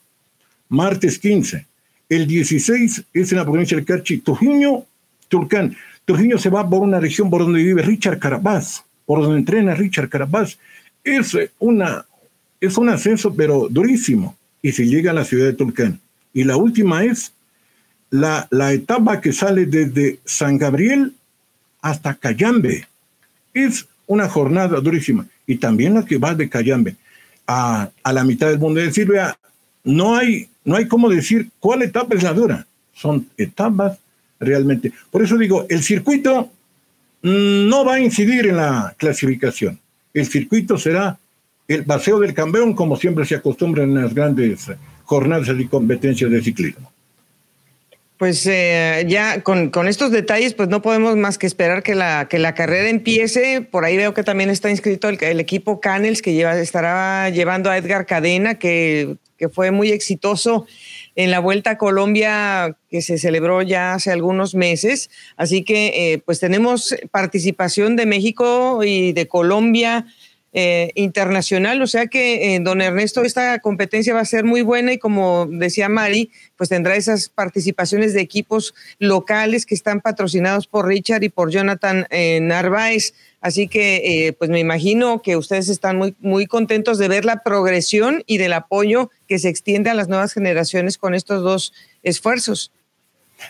[0.68, 1.66] martes 15.
[2.08, 4.84] El 16 es en la provincia del Carchi, Trujillo
[5.32, 5.74] Turcán.
[6.04, 10.10] Trujillo se va por una región por donde vive Richard Carapaz, por donde entrena Richard
[10.10, 10.58] Carapaz.
[11.02, 12.04] Es, una,
[12.60, 14.36] es un ascenso, pero durísimo.
[14.60, 15.98] Y se llega a la ciudad de Tulcán.
[16.34, 17.32] Y la última es
[18.10, 21.14] la, la etapa que sale desde San Gabriel
[21.80, 22.86] hasta Cayambe.
[23.54, 25.26] Es una jornada durísima.
[25.46, 26.96] Y también la que va de Cayambe
[27.46, 28.80] a, a la mitad del mundo.
[28.80, 29.34] Es decir, vea,
[29.82, 32.66] no hay, no hay cómo decir cuál etapa es la dura.
[32.92, 34.01] Son etapas
[34.42, 34.92] realmente.
[35.10, 36.50] Por eso digo, el circuito
[37.22, 39.78] mm, no va a incidir en la clasificación.
[40.12, 41.18] El circuito será
[41.68, 44.70] el paseo del campeón, como siempre se acostumbra en las grandes
[45.04, 46.92] jornadas y competencias de ciclismo.
[48.18, 52.38] Pues eh, ya con, estos detalles, pues no podemos más que esperar que la, que
[52.38, 53.62] la carrera empiece.
[53.62, 57.68] Por ahí veo que también está inscrito el, el equipo Canels, que lleva, estará llevando
[57.68, 60.66] a Edgar Cadena, que, que fue muy exitoso
[61.14, 65.10] en la Vuelta a Colombia que se celebró ya hace algunos meses.
[65.36, 70.06] Así que eh, pues tenemos participación de México y de Colombia
[70.54, 74.92] eh, internacional, o sea que, eh, don Ernesto, esta competencia va a ser muy buena
[74.92, 80.86] y como decía Mari, pues tendrá esas participaciones de equipos locales que están patrocinados por
[80.86, 82.06] Richard y por Jonathan
[82.42, 83.14] Narváez.
[83.40, 88.22] Así que, pues me imagino que ustedes están muy, muy contentos de ver la progresión
[88.26, 91.72] y del apoyo que se extiende a las nuevas generaciones con estos dos
[92.02, 92.70] esfuerzos.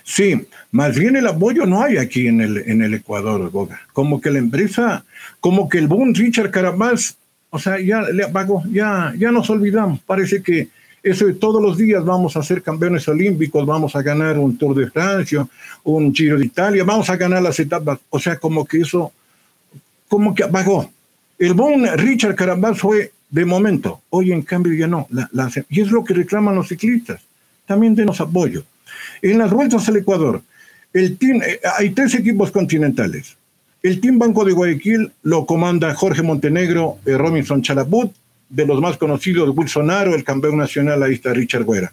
[0.05, 3.81] Sí, más bien el apoyo no hay aquí en el, en el Ecuador, Boga.
[3.93, 5.05] Como que la empresa,
[5.41, 7.17] como que el boom Richard Carapaz,
[7.51, 10.01] o sea, ya le apagó, ya, ya nos olvidamos.
[10.01, 10.69] Parece que
[11.03, 14.77] Eso de todos los días vamos a ser campeones olímpicos, vamos a ganar un Tour
[14.77, 15.47] de Francia,
[15.83, 17.99] un Giro de Italia, vamos a ganar las etapas.
[18.09, 19.13] O sea, como que eso,
[20.09, 20.91] como que apagó.
[21.39, 24.01] El buen Richard Carambas fue de momento.
[24.11, 25.09] Hoy, en cambio, ya no.
[25.69, 27.21] y es lo que reclaman los ciclistas.
[27.67, 28.63] También denos apoyo.
[29.23, 30.43] En las vueltas al Ecuador,
[30.93, 33.37] el team, eh, hay tres equipos continentales.
[33.83, 38.13] El Team Banco de Guayaquil lo comanda Jorge Montenegro, eh, Robinson Chalaput,
[38.49, 41.93] de los más conocidos, Bolsonaro, el campeón nacional, ahí está Richard Guerra.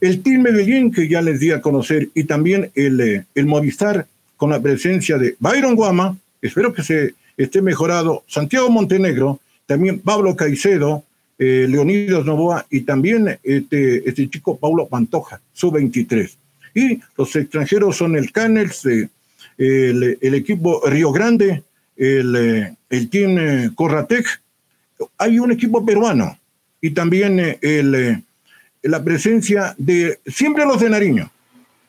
[0.00, 4.06] El Team Medellín, que ya les di a conocer, y también el, eh, el Movistar,
[4.36, 10.36] con la presencia de Byron Guama, espero que se esté mejorado, Santiago Montenegro, también Pablo
[10.36, 11.04] Caicedo,
[11.38, 16.38] eh, Leonidas Novoa y también este, este chico Paulo Pantoja, su 23.
[16.74, 18.84] Y los extranjeros son el Canels,
[19.56, 21.62] el, equipo Río Grande,
[21.96, 24.40] el, eh, el Team eh, Corratec,
[25.18, 26.38] hay un equipo peruano
[26.80, 28.22] y también eh, el,
[28.82, 31.30] la presencia de siempre los de Nariño.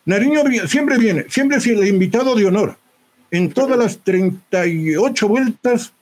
[0.05, 2.77] Nariño siempre viene, siempre es el invitado de honor.
[3.31, 5.93] En todas las 38 vueltas,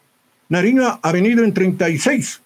[0.49, 2.41] Nariño ha venido en 36.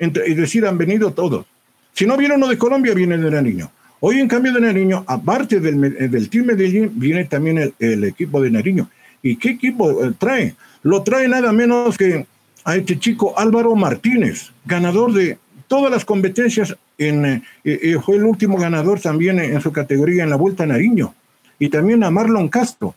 [0.00, 1.46] Es decir, han venido todos.
[1.92, 3.70] Si no viene uno de Colombia, viene de Nariño.
[4.00, 8.40] Hoy, en cambio de Nariño, aparte del, eh, del Team Medellín, viene también el, equipo
[8.40, 8.88] de Nariño.
[9.22, 10.54] ¿Y qué equipo eh, trae?
[10.82, 12.24] Lo trae nada menos que
[12.64, 15.38] a este chico Álvaro Martínez, ganador de
[15.68, 20.36] todas las competencias, en, eh, fue el último ganador también en, su categoría en la
[20.36, 21.14] Vuelta a Nariño.
[21.58, 22.94] Y también a Marlon Castro.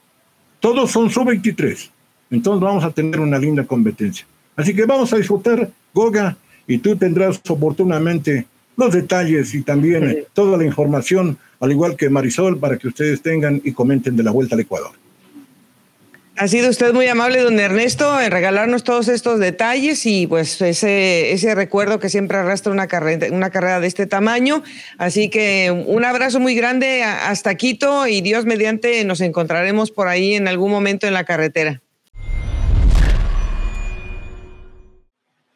[0.62, 1.90] Todos son sub-23.
[2.32, 4.26] Entonces vamos a tener una linda competencia.
[4.56, 6.38] Así que vamos a disfrutar, Goga,
[6.68, 8.46] y tú tendrás oportunamente
[8.76, 13.62] los detalles y también toda la información, al igual que Marisol, para que ustedes tengan
[13.64, 14.92] y comenten de la vuelta al Ecuador.
[16.36, 21.32] Ha sido usted muy amable, don Ernesto, en regalarnos todos estos detalles y pues ese,
[21.32, 24.64] ese recuerdo que siempre arrastra una carrera, una carrera de este tamaño.
[24.98, 30.34] Así que un abrazo muy grande hasta Quito y Dios mediante nos encontraremos por ahí
[30.34, 31.83] en algún momento en la carretera.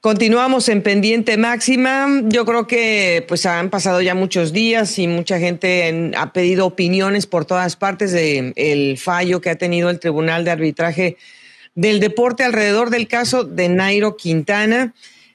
[0.07, 2.07] Continuamos en pendiente máxima.
[2.27, 7.27] Yo creo que pues han pasado ya muchos días y mucha gente ha pedido opiniones
[7.27, 11.17] por todas partes del el fallo que ha tenido el Tribunal de Arbitraje
[11.75, 14.93] del Deporte alrededor del caso de Nairo Quintana.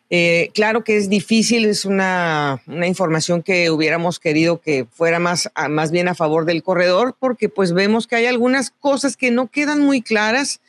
[0.08, 5.50] Eh, claro que es difícil, es una, una, información que hubiéramos querido que fuera más,
[5.68, 9.48] más bien a favor del corredor, porque pues vemos que hay algunas cosas que no
[9.48, 10.62] quedan muy claras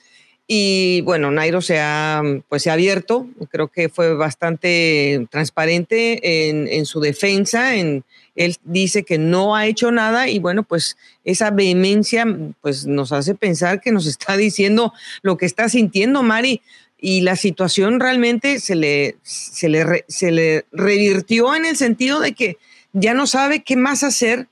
[0.55, 6.85] y bueno, Nairo se ha, pues, se ha abierto, creo que fue bastante transparente en,
[6.85, 8.03] su defensa, en,
[8.35, 12.27] él dice que no ha hecho nada y bueno, pues esa vehemencia
[12.61, 14.93] pues nos hace pensar que nos está diciendo
[15.23, 16.61] lo que está sintiendo Mari
[17.01, 22.33] y la situación realmente se le, se le, se le revirtió en el sentido de
[22.33, 22.57] que
[22.91, 24.47] ya no sabe qué más hacer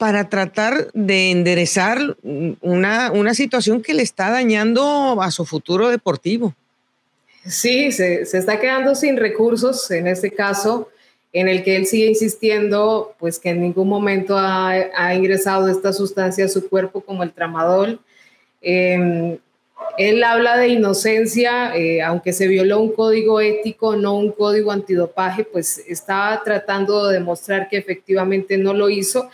[0.00, 6.54] para tratar de enderezar una, una situación que le está dañando a su futuro deportivo.
[7.44, 10.88] Sí, se, se, está quedando sin recursos en este caso,
[11.34, 15.92] en el que él sigue insistiendo, pues que en ningún momento ha, ha ingresado esta
[15.92, 18.00] sustancia a su cuerpo como el tramadol.
[18.62, 19.38] Eh,
[19.98, 25.44] él habla de inocencia, eh, aunque se violó un código ético, no un código antidopaje,
[25.44, 29.28] pues estaba tratando de demostrar que efectivamente no lo hizo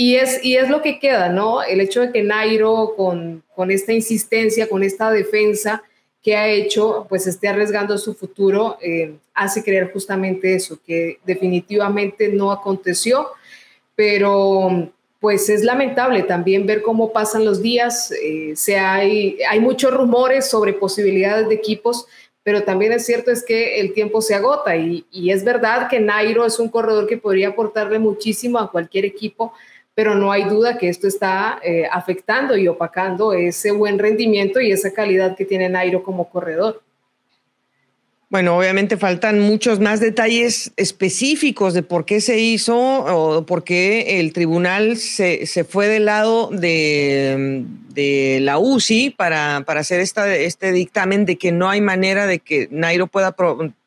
[0.00, 1.62] y es, y es lo que queda, ¿no?
[1.62, 5.82] El hecho de que Nairo, con, con esta insistencia, con esta defensa
[6.22, 12.28] que ha hecho, pues esté arriesgando su futuro, eh, hace creer justamente eso, que definitivamente
[12.28, 13.28] no aconteció,
[13.94, 14.90] pero
[15.20, 20.48] pues es lamentable también ver cómo pasan los días, eh, se hay, hay muchos rumores
[20.48, 22.06] sobre posibilidades de equipos,
[22.42, 26.00] pero también es cierto es que el tiempo se agota y, y es verdad que
[26.00, 29.52] Nairo es un corredor que podría aportarle muchísimo a cualquier equipo,
[30.00, 34.72] pero no hay duda que esto está eh, afectando y opacando ese buen rendimiento y
[34.72, 36.82] esa calidad que tiene Nairo como corredor.
[38.30, 44.20] Bueno, obviamente faltan muchos más detalles específicos de por qué se hizo o por qué
[44.20, 50.34] el tribunal se, se fue del lado de, de la UCI para, para hacer esta,
[50.34, 53.36] este dictamen de que no hay manera de que Nairo pueda,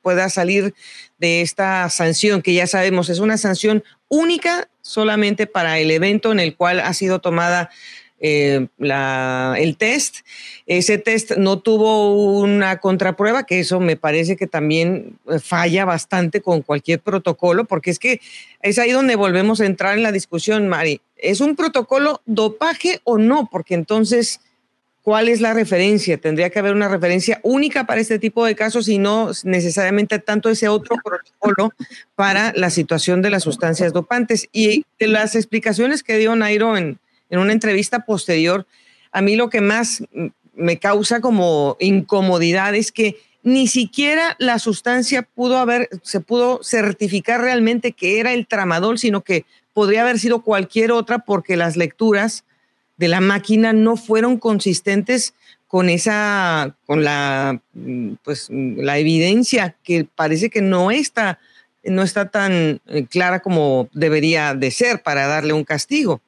[0.04, 0.76] pueda salir
[1.18, 3.84] de esta sanción, que ya sabemos es una sanción
[4.14, 7.72] única solamente para el evento en el cual ha sido tomada
[8.20, 8.68] eh,
[9.58, 10.18] el test.
[10.68, 16.42] Ese test no tuvo una contraprueba, que eso me parece que también eh, falla bastante
[16.42, 18.22] con cualquier protocolo, porque es que
[18.62, 21.02] es ahí donde volvemos a entrar en la discusión, Mari.
[21.18, 23.50] ¿Es un protocolo dopaje o no?
[23.52, 24.42] Porque entonces
[25.04, 26.18] ¿Cuál es la referencia?
[26.18, 30.50] Tendría que haber una referencia única para este tipo de casos y no necesariamente tanto
[30.50, 31.74] ese otro protocolo
[32.16, 34.48] para la situación de las sustancias dopantes.
[34.54, 37.00] Y de las explicaciones que dio Nairo en,
[37.30, 38.66] en una entrevista posterior,
[39.12, 40.04] a mí lo que más
[40.56, 47.42] me causa como incomodidad es que ni siquiera la sustancia pudo haber, se pudo certificar
[47.42, 52.46] realmente que era el tramadol, sino que podría haber sido cualquier otra porque las lecturas
[52.98, 55.34] de la máquina no fueron consistentes
[55.68, 57.60] con esa, con la,
[58.24, 61.40] pues, la evidencia que parece que no está,
[61.84, 66.22] no está tan eh, clara como debería de ser para darle un castigo.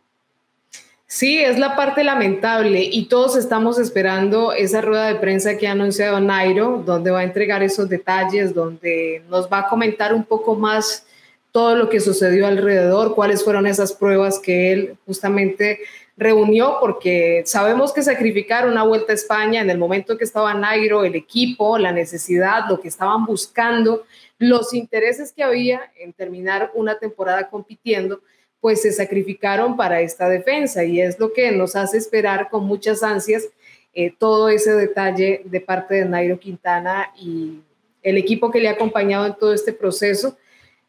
[1.07, 5.73] Sí, es la parte lamentable y todos estamos esperando esa rueda de prensa que ha
[5.73, 10.55] anunciado Nairo, donde va a entregar esos detalles, donde nos va a comentar un poco
[10.55, 11.05] más
[11.51, 15.79] todo lo que sucedió alrededor, cuáles fueron esas pruebas que él justamente
[16.17, 21.03] reunió, porque sabemos que sacrificar una vuelta a España en el momento que estaba Nairo,
[21.03, 24.05] el equipo, la necesidad, lo que estaban buscando,
[24.37, 28.21] los intereses que había en terminar una temporada compitiendo,
[28.61, 33.03] pues se sacrificaron para esta defensa y es lo que nos hace esperar con muchas
[33.03, 33.47] ansias
[33.93, 37.61] eh, todo ese detalle de parte de Nairo Quintana y
[38.01, 40.37] el equipo que le ha acompañado en todo este proceso.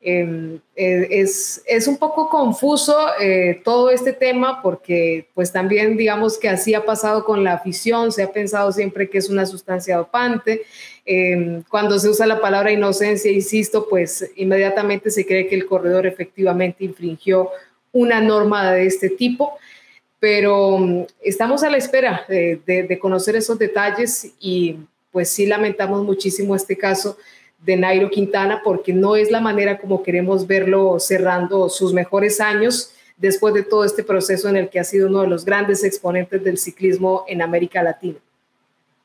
[0.01, 6.39] Em, eh, es, es, un poco confuso eh, todo este tema porque pues también digamos
[6.39, 9.97] que así ha pasado con la afición, se ha pensado siempre que es una sustancia
[9.97, 10.63] dopante,
[11.07, 16.07] em, cuando se usa la palabra inocencia, insisto, pues inmediatamente se cree que el corredor
[16.07, 17.51] efectivamente infringió
[17.91, 19.59] una norma de este tipo,
[20.21, 24.77] pero mm, estamos a la espera de, conocer esos detalles y
[25.11, 27.17] pues sí lamentamos muchísimo este caso
[27.67, 32.93] de Nairo Quintana porque no es la manera como queremos verlo cerrando sus mejores años
[33.17, 36.43] después de todo este proceso en el que ha sido uno de los grandes exponentes
[36.45, 38.19] del ciclismo en América Latina.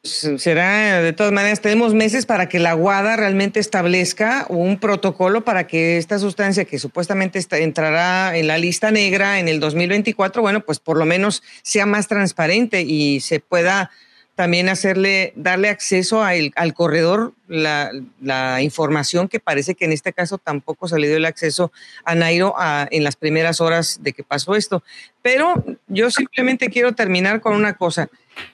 [0.04, 5.68] Será, de todas maneras, tenemos meses para que la WADA realmente establezca un protocolo para
[5.68, 10.80] que esta sustancia que supuestamente entrará en la lista negra en el 2024, bueno, pues
[10.80, 13.92] por lo menos sea más transparente y se pueda
[14.36, 20.88] también hacerle, darle acceso al corredor la, información que parece que en este caso tampoco
[20.88, 21.72] se le dio el acceso
[22.06, 22.56] a Nairo
[22.90, 24.84] en las primeras horas de que pasó esto.
[25.22, 28.10] Pero yo simplemente quiero terminar con una cosa.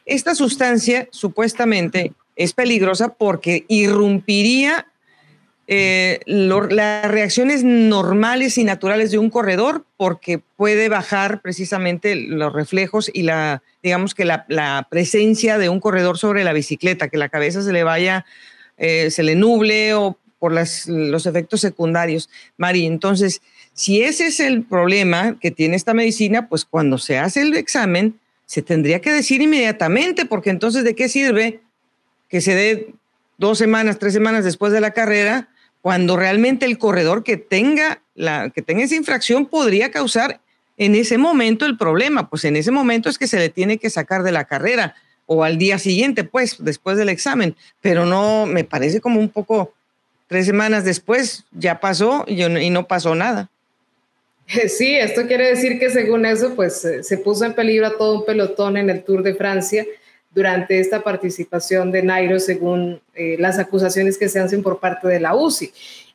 [0.05, 4.87] Esta sustancia supuestamente es peligrosa porque irrumpiría
[5.69, 13.11] eh, las reacciones normales y naturales de un corredor porque puede bajar precisamente los reflejos
[13.13, 17.61] y la, digamos que la, presencia de un corredor sobre la bicicleta, que la cabeza
[17.61, 18.25] se le vaya,
[18.77, 22.29] eh, se le nuble o por los efectos secundarios.
[22.55, 23.41] Mari, entonces,
[23.73, 28.17] si ese es el problema que tiene esta medicina, pues cuando se hace el examen,
[28.45, 31.59] se tendría que decir inmediatamente, porque entonces, ¿de qué sirve
[32.29, 32.93] que se dé
[33.37, 35.49] dos semanas, tres semanas después de la carrera,
[35.87, 40.41] cuando realmente el corredor que tenga, la, que tenga esa infracción podría causar
[40.75, 42.29] en ese momento el problema?
[42.29, 44.95] Pues en ese momento es que se le tiene que sacar de la carrera
[45.27, 49.73] o al día siguiente, pues, después del examen, pero no, me parece como un poco,
[50.27, 53.49] tres semanas después ya pasó y, y no pasó nada.
[54.67, 58.19] Sí, esto quiere decir que según eso, pues eh, se puso en peligro a todo
[58.19, 59.85] un pelotón en el Tour de Francia
[60.31, 65.19] durante esta participación de Nairo, según eh, las acusaciones que se hacen por parte de
[65.19, 65.71] la UCI.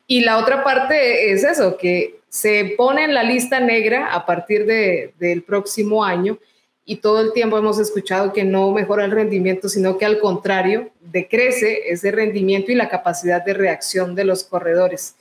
[0.07, 4.65] Y la otra parte es eso, que se pone en la lista negra a partir
[4.65, 6.37] de, del próximo año
[6.85, 10.91] y todo el tiempo hemos escuchado que no mejora el rendimiento, sino que al contrario,
[10.99, 15.15] decrece ese rendimiento y la capacidad de reacción de los corredores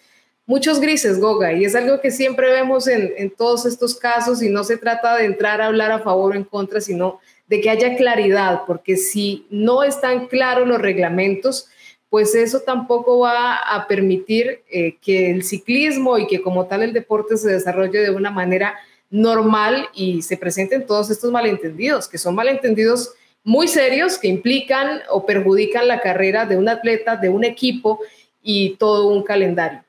[0.47, 4.65] muchos grises, Goga, y es algo que siempre vemos en, todos estos casos y no
[4.65, 7.21] se trata de entrar a hablar a favor o en contra, sino
[7.53, 11.69] de que haya claridad, porque si no están claros los reglamentos,
[12.09, 16.95] pues eso tampoco va a permitir eh, que el ciclismo y que como tal el
[16.95, 18.75] deporte se desarrolle de una manera
[19.11, 23.13] normal y se presenten todos estos malentendidos, que son malentendidos
[23.45, 28.01] muy serios que implican o perjudican la carrera de un atleta, de un equipo
[28.43, 29.85] y todo un calendario.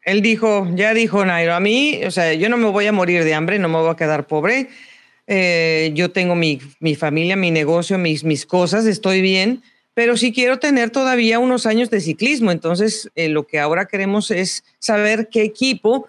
[0.00, 3.24] Él dijo, ya dijo Nairo, a mí, o sea, yo no me voy a morir
[3.24, 4.70] de hambre, no me voy a quedar pobre.
[5.26, 9.62] Eh, yo tengo mi, mi, familia, mi negocio, mis, mis cosas, estoy bien,
[9.94, 12.52] pero sí quiero tener todavía unos años de ciclismo.
[12.52, 16.06] Entonces, eh, lo que ahora queremos es saber qué equipo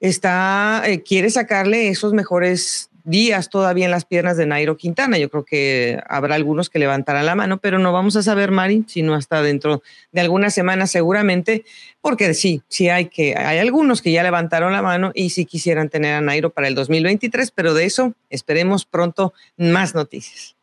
[0.00, 5.18] está, eh, quiere sacarle esos mejores días todavía en las piernas de Nairo Quintana.
[5.18, 8.84] Yo creo que habrá algunos que levantarán la mano, pero no vamos a saber, Mari,
[8.88, 11.64] sino hasta dentro de algunas semanas seguramente,
[12.00, 15.90] porque sí, sí hay que, hay algunos que ya levantaron la mano y sí quisieran
[15.90, 20.56] tener a Nairo para el 2023, pero de eso esperemos pronto más noticias.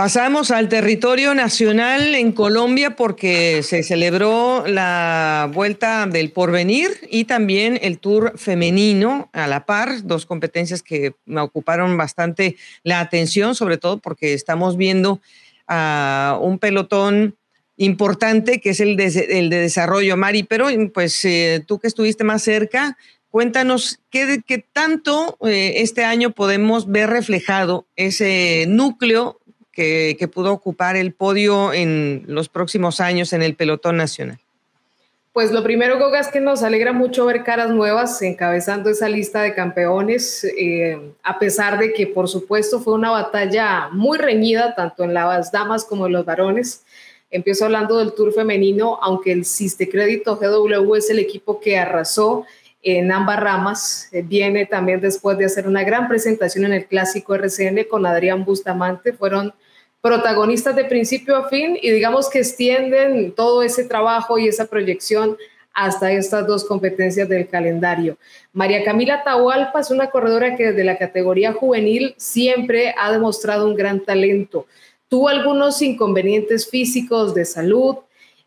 [0.00, 7.78] Pasamos al territorio nacional en Colombia porque se celebró la vuelta del porvenir y también
[7.82, 13.76] el tour femenino a la par, dos competencias que me ocuparon bastante la atención, sobre
[13.76, 15.20] todo porque estamos viendo
[15.68, 17.36] a un pelotón
[17.76, 22.24] importante que es el de, el de desarrollo, Mari, pero pues eh, tú que estuviste
[22.24, 22.96] más cerca,
[23.30, 29.39] cuéntanos qué, qué tanto eh, este año podemos ver reflejado ese núcleo
[30.16, 34.38] que, pudo ocupar el podio en los próximos años en el pelotón nacional?
[35.32, 39.42] Pues lo primero, Goga, es que nos alegra mucho ver caras nuevas encabezando esa lista
[39.42, 45.04] de campeones, eh, a pesar de que, por supuesto, fue una batalla muy reñida, tanto
[45.04, 46.82] en las damas como en los varones.
[47.30, 52.44] Empiezo hablando del Tour femenino, aunque el Ciste Crédito GW es el equipo que arrasó
[52.82, 54.08] en ambas ramas.
[54.12, 58.44] Eh, viene también después de hacer una gran presentación en el Clásico RCN con Adrián
[58.44, 59.12] Bustamante.
[59.12, 59.54] Fueron
[60.00, 65.36] protagonistas de principio a fin y digamos que extienden todo ese trabajo y esa proyección
[65.72, 68.16] hasta estas dos competencias del calendario.
[68.52, 73.76] María Camila Tahualpa es una corredora que desde la categoría juvenil siempre ha demostrado un
[73.76, 74.66] gran talento.
[75.08, 77.96] Tuvo algunos inconvenientes físicos de salud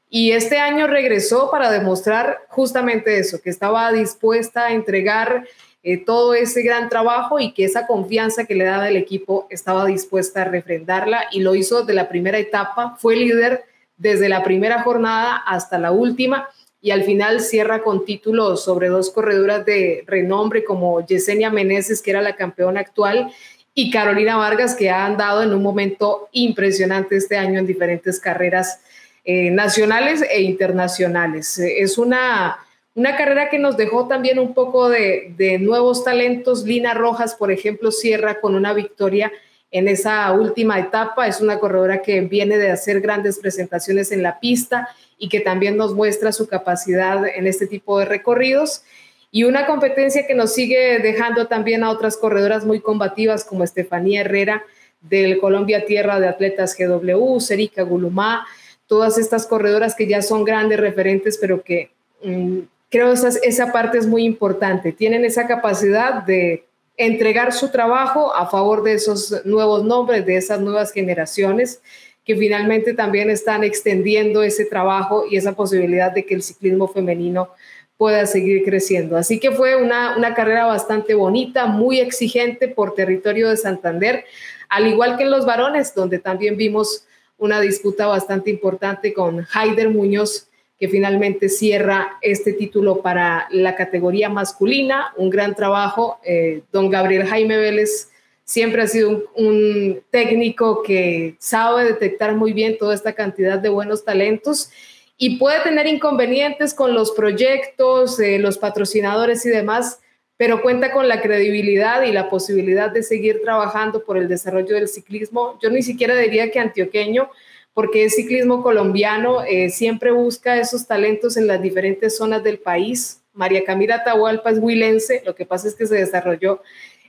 [0.09, 5.47] y este año regresó para demostrar justamente eso, que estaba dispuesta a entregar
[5.83, 9.85] eh, todo ese gran trabajo y que esa confianza que le daba el equipo estaba
[9.85, 13.65] dispuesta a refrendarla y lo hizo de la primera etapa, fue líder
[13.97, 16.47] desde la primera jornada hasta la última
[16.81, 22.11] y al final cierra con títulos sobre dos corredoras de renombre como Yesenia Meneses, que
[22.11, 23.31] era la campeona actual,
[23.73, 28.81] y Carolina Vargas, que ha andado en un momento impresionante este año en diferentes carreras
[29.23, 31.57] eh, nacionales e internacionales.
[31.57, 32.57] es una
[32.95, 36.63] una carrera que nos dejó también un poco de, nuevos talentos.
[36.63, 39.31] Lina Rojas, por ejemplo, cierra con una victoria
[39.71, 41.27] en esa última etapa.
[41.27, 45.75] Es una corredora que viene de hacer grandes presentaciones en la pista y que también
[45.75, 48.83] nos muestra su capacidad en este tipo de recorridos.
[49.31, 54.21] Y una competencia que nos sigue dejando también a otras corredoras muy combativas como Estefanía
[54.21, 54.63] Herrera
[55.01, 58.45] del Colombia Tierra de Atletas GW, Serica Gulumá,
[58.85, 61.91] todas estas corredoras que ya son grandes referentes, pero que
[62.23, 62.59] mm,
[62.93, 64.91] creo esa, esa parte es muy importante.
[64.91, 66.63] Tienen esa capacidad de
[66.95, 71.81] entregar su trabajo a favor de esos nuevos nombres, de esas nuevas generaciones
[72.23, 77.49] que finalmente también están extendiendo ese trabajo y esa posibilidad de que el ciclismo femenino
[77.97, 79.17] pueda seguir creciendo.
[79.17, 84.23] Así que fue una, una carrera bastante bonita, muy exigente por territorio de Santander,
[84.69, 87.05] al igual que en los varones, donde también vimos
[87.39, 90.47] una disputa bastante importante con Haider Muñoz,
[90.79, 95.13] que finalmente cierra este título para la categoría masculina.
[95.17, 96.19] Un gran trabajo.
[96.25, 98.09] Eh, don Gabriel Jaime Vélez
[98.43, 104.03] siempre ha sido un, técnico que sabe detectar muy bien toda esta cantidad de buenos
[104.03, 104.69] talentos
[105.17, 109.99] y puede tener inconvenientes con los proyectos, eh, los patrocinadores y demás,
[110.37, 114.87] pero cuenta con la credibilidad y la posibilidad de seguir trabajando por el desarrollo del
[114.87, 115.57] ciclismo.
[115.61, 117.29] Yo ni siquiera diría que antioqueño,
[117.73, 123.21] porque el ciclismo colombiano eh, siempre busca esos talentos en las diferentes zonas del país.
[123.33, 126.61] María Camila Tahualpa es huilense, lo que pasa es que se desarrolló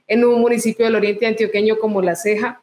[0.07, 2.63] en un municipio del oriente antioqueño como La Ceja,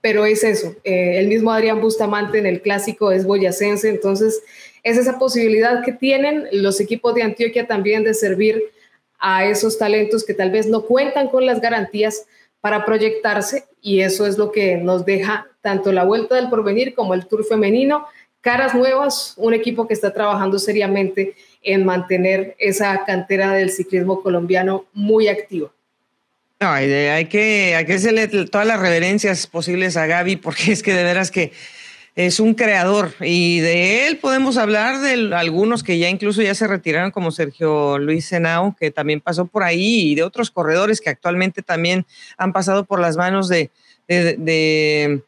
[0.00, 0.74] pero es eso.
[0.82, 4.42] Eh, el mismo Adrián Bustamante en el clásico es boyacense, entonces
[4.82, 8.60] es esa posibilidad que tienen los equipos de Antioquia también de servir
[9.20, 12.26] a esos talentos que tal vez no cuentan con las garantías
[12.62, 17.12] para proyectarse y eso es lo que nos deja tanto la Vuelta del Porvenir como
[17.12, 18.06] el Tour femenino,
[18.40, 24.86] caras nuevas, un equipo que está trabajando seriamente en mantener esa cantera del ciclismo colombiano
[24.94, 25.70] muy activa.
[26.60, 30.94] No, hay, que, hay que hacerle todas las reverencias posibles a Gaby, porque es que
[30.94, 31.52] de veras que
[32.14, 33.12] es un creador.
[33.20, 37.98] Y de él podemos hablar de algunos que ya incluso ya se retiraron como Sergio
[37.98, 42.06] Luis Senao, que también pasó por ahí y de otros corredores que actualmente también
[42.36, 43.70] han pasado por las manos de,
[44.08, 45.22] de,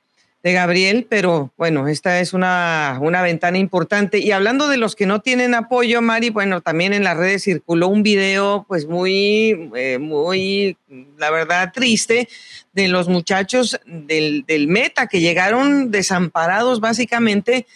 [0.53, 4.19] Gabriel, pero bueno, esta es una, una, ventana importante.
[4.19, 7.89] Y hablando de los que no tienen apoyo, Mari, bueno, también en las redes circuló
[7.89, 10.77] un video pues muy, eh, muy,
[11.17, 12.29] la verdad, triste
[12.75, 17.67] de los muchachos del, Meta que llegaron desamparados básicamente.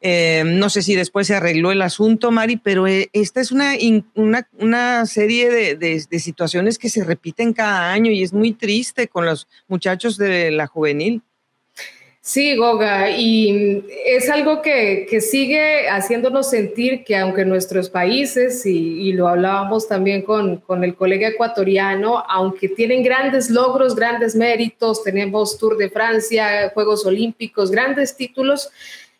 [0.00, 3.72] Eh, no sé si después se arregló el asunto, Mari, pero eh, esta es una,
[4.14, 9.48] una, serie de, situaciones que se repiten cada año y es muy triste con los
[9.66, 11.22] muchachos de la juvenil.
[12.28, 19.28] Sí, Goga, y es algo que, sigue haciéndonos sentir que aunque nuestros países, y, lo
[19.28, 25.88] hablábamos también con, el colega ecuatoriano, aunque tienen grandes logros, grandes méritos, tenemos Tour de
[25.88, 28.68] Francia, Juegos Olímpicos, grandes títulos,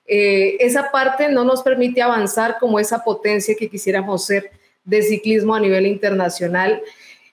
[0.06, 4.50] eh, esa parte no nos permite avanzar como esa potencia que quisiéramos ser
[4.84, 6.82] de ciclismo a nivel internacional.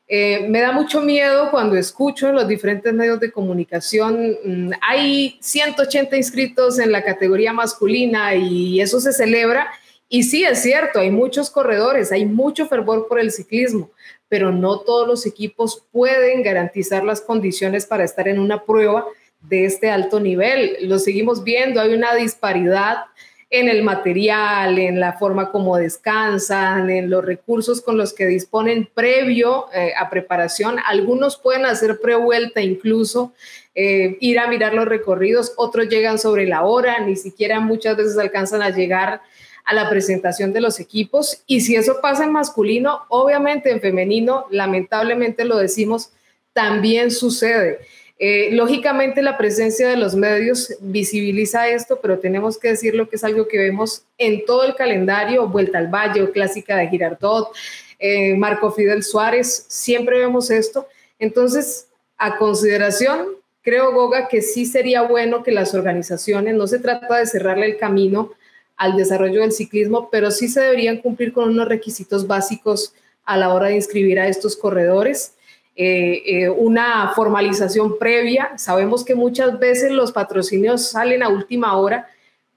[0.08, 6.16] Eh, me da mucho miedo cuando escucho los diferentes medios de comunicación, mm, hay 180
[6.16, 9.68] inscritos en la categoría masculina y eso se celebra.
[10.08, 13.90] Y sí, es cierto, hay muchos corredores, hay mucho fervor por el ciclismo,
[14.30, 19.06] pero no todos los equipos pueden garantizar las condiciones para estar en una prueba
[19.42, 20.78] de este alto nivel.
[20.82, 23.06] Lo seguimos viendo, hay una disparidad
[23.50, 28.90] en el material, en la forma como descansan, en los recursos con los que disponen
[28.94, 30.78] previo eh, a preparación.
[30.86, 33.34] Algunos pueden hacer prevuelta incluso,
[33.76, 38.18] eh, ir a mirar los recorridos, otros llegan sobre la hora, ni siquiera muchas veces
[38.18, 39.22] alcanzan a llegar
[39.64, 41.44] a la presentación de los equipos.
[41.46, 46.12] Y si eso pasa en masculino, obviamente en femenino, lamentablemente lo decimos,
[46.54, 47.80] también sucede.
[48.18, 53.24] Eh, lógicamente la presencia de los medios visibiliza esto, pero tenemos que decirlo que es
[53.26, 57.52] algo que vemos en todo el calendario, Vuelta al Valle, Clásica de Girardot,
[58.00, 60.88] eh, Marco Fidel Suárez, siempre vemos esto.
[61.20, 61.88] Entonces,
[62.18, 63.28] a consideración,
[63.62, 67.78] creo, Goga, que sí sería bueno que las organizaciones, no se trata de cerrarle el
[67.78, 68.32] camino
[68.78, 72.94] al desarrollo del ciclismo, pero sí se deberían cumplir con unos requisitos básicos
[73.26, 75.35] a la hora de inscribir a estos corredores
[75.78, 78.54] eh, eh, una formalización previa.
[78.58, 82.08] Sabemos que muchas veces los patrocinios salen a última hora,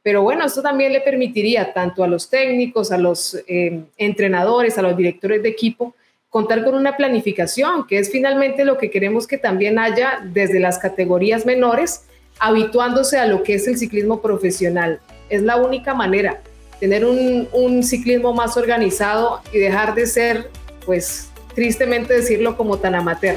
[0.04, 4.82] pero bueno, esto también le permitiría tanto a los técnicos, a los eh, entrenadores, a
[4.82, 5.96] los directores de equipo,
[6.30, 10.78] contar con una planificación, que es finalmente lo que queremos que también haya desde las
[10.78, 12.04] categorías menores,
[12.38, 15.00] habituándose a lo que es el ciclismo profesional.
[15.28, 16.40] Es la única manera,
[16.78, 20.50] tener un, un ciclismo más organizado y dejar de ser,
[20.86, 23.36] pues, tristemente decirlo como tan amateur.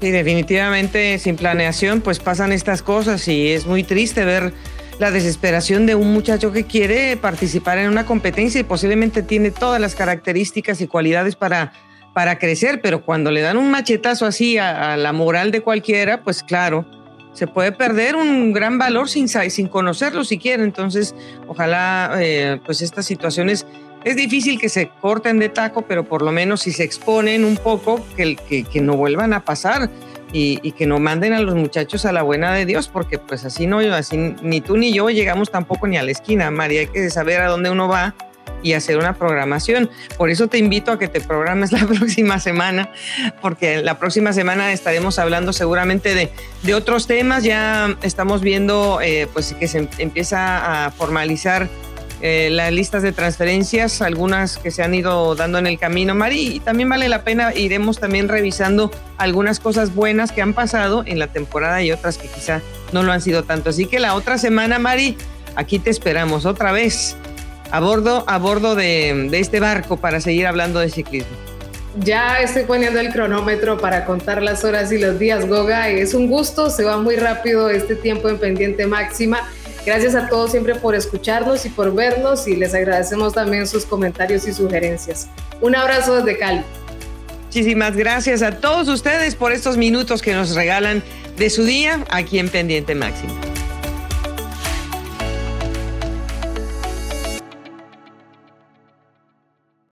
[0.00, 4.52] Y definitivamente sin planeación pues pasan estas cosas y es muy triste ver
[4.98, 9.80] la desesperación de un muchacho que quiere participar en una competencia y posiblemente tiene todas
[9.80, 11.72] las características y cualidades para,
[12.14, 16.42] para crecer, pero cuando le dan un machetazo así a, la moral de cualquiera, pues
[16.42, 16.86] claro,
[17.32, 20.62] se puede perder un gran valor sin, sin conocerlo siquiera.
[20.62, 21.14] Entonces,
[21.46, 23.66] ojalá eh, pues estas situaciones
[24.06, 27.56] es difícil que se corten de taco, pero por lo menos si se exponen un
[27.56, 28.36] poco, que,
[28.80, 29.90] no vuelvan a pasar
[30.32, 33.66] y, que no manden a los muchachos a la buena de Dios, porque pues así
[33.66, 37.10] no, así ni tú ni yo llegamos tampoco ni a la esquina, María, hay que
[37.10, 38.14] saber a dónde uno va
[38.62, 39.90] y hacer una programación.
[40.16, 42.92] Por eso te invito a que te programes la próxima semana,
[43.42, 46.30] porque la próxima semana estaremos hablando seguramente de,
[46.62, 47.42] de otros temas.
[47.42, 51.68] Ya estamos viendo eh, pues que se empieza a formalizar
[52.22, 56.56] eh, las listas de transferencias, algunas que se han ido dando en el camino, Mari,
[56.56, 61.18] y también vale la pena, iremos también revisando algunas cosas buenas que han pasado en
[61.18, 62.62] la temporada y otras que quizá
[62.92, 63.70] no lo han sido tanto.
[63.70, 65.16] Así que la otra semana, Mari,
[65.56, 67.16] aquí te esperamos otra vez
[67.70, 71.36] a bordo, a bordo de, de este barco para seguir hablando de ciclismo.
[71.98, 75.88] Ya estoy poniendo el cronómetro para contar las horas y los días, Goga.
[75.88, 79.48] Es un gusto, se va muy rápido este tiempo en pendiente máxima.
[79.86, 84.44] Gracias a todos siempre por escucharnos y por vernos y les agradecemos también sus comentarios
[84.48, 85.28] y sugerencias.
[85.60, 86.64] Un abrazo desde Cali.
[87.44, 91.04] Muchísimas gracias a todos ustedes por estos minutos que nos regalan
[91.38, 93.32] de su día aquí en Pendiente Máximo.